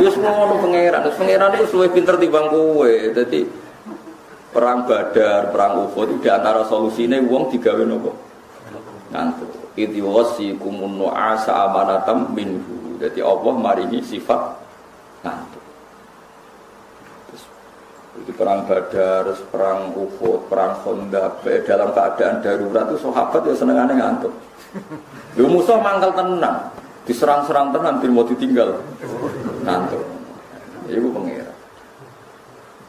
ya 0.00 0.08
semua 0.10 0.32
ngono 0.34 0.58
pangeran. 0.58 0.98
Terus 1.06 1.18
pangeran 1.20 1.54
itu 1.54 1.76
lebih 1.78 1.92
pinter 1.94 2.16
timbang 2.18 2.50
kowe. 2.50 2.90
Jadi 2.90 3.46
perang 4.50 4.82
Badar, 4.82 5.54
perang 5.54 5.72
Uhud 5.86 6.06
itu 6.10 6.26
di 6.26 6.28
antara 6.32 6.66
solusinya 6.66 7.22
wong 7.22 7.54
digawe 7.54 7.84
nopo? 7.86 8.31
Ngantuk. 9.12 9.50
Idhi 9.76 10.00
wasikumun 10.00 10.96
nu'asa 10.96 11.68
amanatam 11.68 12.32
minhu. 12.32 12.96
Jadi 12.96 13.20
Allah 13.20 13.52
maringi 13.52 14.00
sifat 14.00 14.40
ngantuk. 15.20 15.60
Itu 18.12 18.32
perang 18.36 18.68
Badar, 18.68 19.24
perang 19.48 19.92
Uhud, 19.96 20.48
perang 20.48 20.80
Khandaq. 20.84 21.44
Dalam 21.64 21.92
keadaan 21.92 22.44
darurat 22.44 22.88
itu 22.92 23.08
sahabat 23.08 23.40
ya 23.44 23.54
senengannya 23.56 24.00
ngantuk. 24.00 24.32
Lu 25.36 25.48
musuh 25.48 25.80
mangkal 25.80 26.12
tenang, 26.16 26.72
diserang-serang 27.04 27.72
tenang, 27.72 28.00
bil 28.00 28.12
mau 28.12 28.24
ditinggal 28.24 28.80
ngantuk. 29.64 30.00
Ibu 30.88 31.08
pengira. 31.12 31.51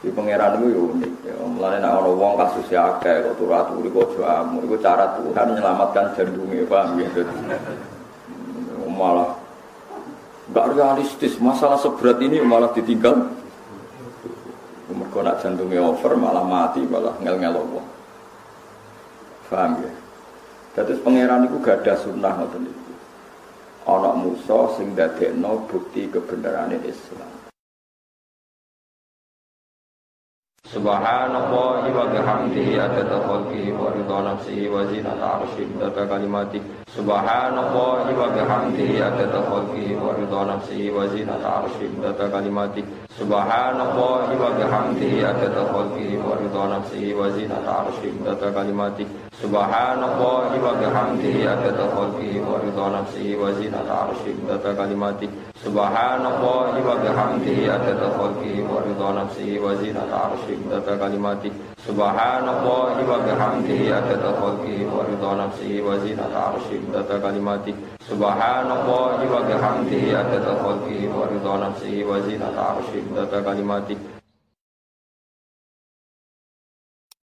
Di 0.03 0.11
pangeran 0.11 0.59
itu 0.59 0.83
unik. 0.83 1.13
Ya, 1.23 1.33
mulai 1.47 1.79
nak 1.79 2.03
orang 2.03 2.19
wong 2.19 2.33
kasus 2.35 2.67
ya 2.67 2.99
akeh 2.99 3.23
kok 3.23 3.39
turu 3.39 3.55
aturi 3.55 3.87
kok. 3.87 4.19
Iku 4.59 4.75
cara 4.83 5.15
Tuhan 5.15 5.55
menyelamatkan 5.55 6.11
jantungnya 6.19 6.67
paham 6.67 6.99
ya. 6.99 7.07
Malah 8.91 9.31
gak 10.51 10.75
realistis 10.75 11.39
masalah 11.39 11.79
seberat 11.79 12.19
ini 12.19 12.43
malah 12.43 12.69
ditinggal 12.75 13.31
Mereka 14.93 15.23
nak 15.23 15.39
jantungnya 15.41 15.81
over 15.81 16.13
malah 16.19 16.43
mati 16.43 16.83
malah 16.83 17.15
ngel-ngel 17.23 17.63
Allah. 17.63 17.85
Paham 19.47 19.71
ya? 19.87 19.91
Jadi 20.75 20.99
pangeran 20.99 21.47
itu 21.47 21.57
gak 21.63 21.87
ada 21.87 21.95
sunnah 21.95 22.33
ngoten 22.43 22.67
itu. 22.67 22.91
Anak 23.87 24.13
Musa 24.19 24.59
sing 24.75 24.91
dadekno 24.99 25.63
bukti 25.71 26.11
kebenaran 26.11 26.75
Islam. 26.83 27.42
Subhanallah 30.73 31.85
wa 31.85 32.09
bihamdihi 32.09 32.81
adada 32.81 33.21
khalqihi 33.21 33.77
wa 33.77 33.93
ridha 33.93 34.25
nafsihi 34.25 34.73
wa 34.73 34.81
zinata 34.89 35.37
arshih 35.37 35.69
data 35.77 36.01
kalimati. 36.09 36.57
Subhanallah 36.89 38.09
wa 38.09 38.27
bihamdihi 38.33 38.97
adada 38.97 39.37
khalqihi 39.53 39.93
wa 39.93 40.17
ridha 40.17 40.41
nafsihi 40.49 40.89
wa 40.89 41.05
zinata 41.05 41.61
arshih 41.61 41.93
data 42.01 42.25
kalimati. 42.25 42.81
Subhanallah 43.13 44.33
wa 44.33 44.49
bihamdihi 44.57 45.21
adada 45.21 45.61
khalqihi 45.61 46.17
wa 46.17 46.41
ridha 46.41 46.63
nafsihi 46.65 47.13
wa 47.13 47.29
zinata 47.29 47.71
arshih 47.85 48.13
data 48.25 48.49
kalimati. 48.49 49.05
Subhanallah 49.45 50.57
wa 50.57 50.73
bihamdihi 50.73 51.53
adada 51.53 51.85
khalqihi 51.85 52.41
wa 52.41 52.57
ridha 52.57 52.85
nafsihi 52.97 53.37
wa 53.37 53.53
zinata 53.53 54.09
arshih 54.09 54.33
data 54.49 54.73
kalimati 54.73 55.52
Subhanallah 55.63 56.75
wa 56.75 56.95
bihamdihi 56.97 57.69
adada 57.69 58.09
khalqihi 58.17 58.65
wa 58.65 58.81
ridha 58.81 59.09
nafsihi 59.15 59.61
wa 59.61 59.71
zinata 59.77 60.33
arshih 60.33 60.57
data 60.65 60.97
kalimati. 60.97 61.53
Subhanallah 61.81 62.97
wa 62.99 63.17
bihamdihi 63.21 63.87
adada 63.93 64.33
khalqihi 64.37 64.89
wa 64.89 65.07
ridha 65.07 65.31
nafsihi 65.39 65.79
wa 65.79 65.95
zinata 66.01 66.57
arshih 66.57 66.81
data 66.89 67.15
kalimati. 67.21 67.71
Subhanallah 68.03 69.23
wa 69.23 69.39
bihamdihi 69.47 70.11
adada 70.11 70.57
khalqihi 70.57 71.07
wa 71.07 71.31
ridha 71.31 71.53
nafsihi 71.55 72.01
wa 72.05 72.19
zinata 72.19 72.61
arshih 72.75 73.03
data 73.15 73.39
kalimati 73.39 74.12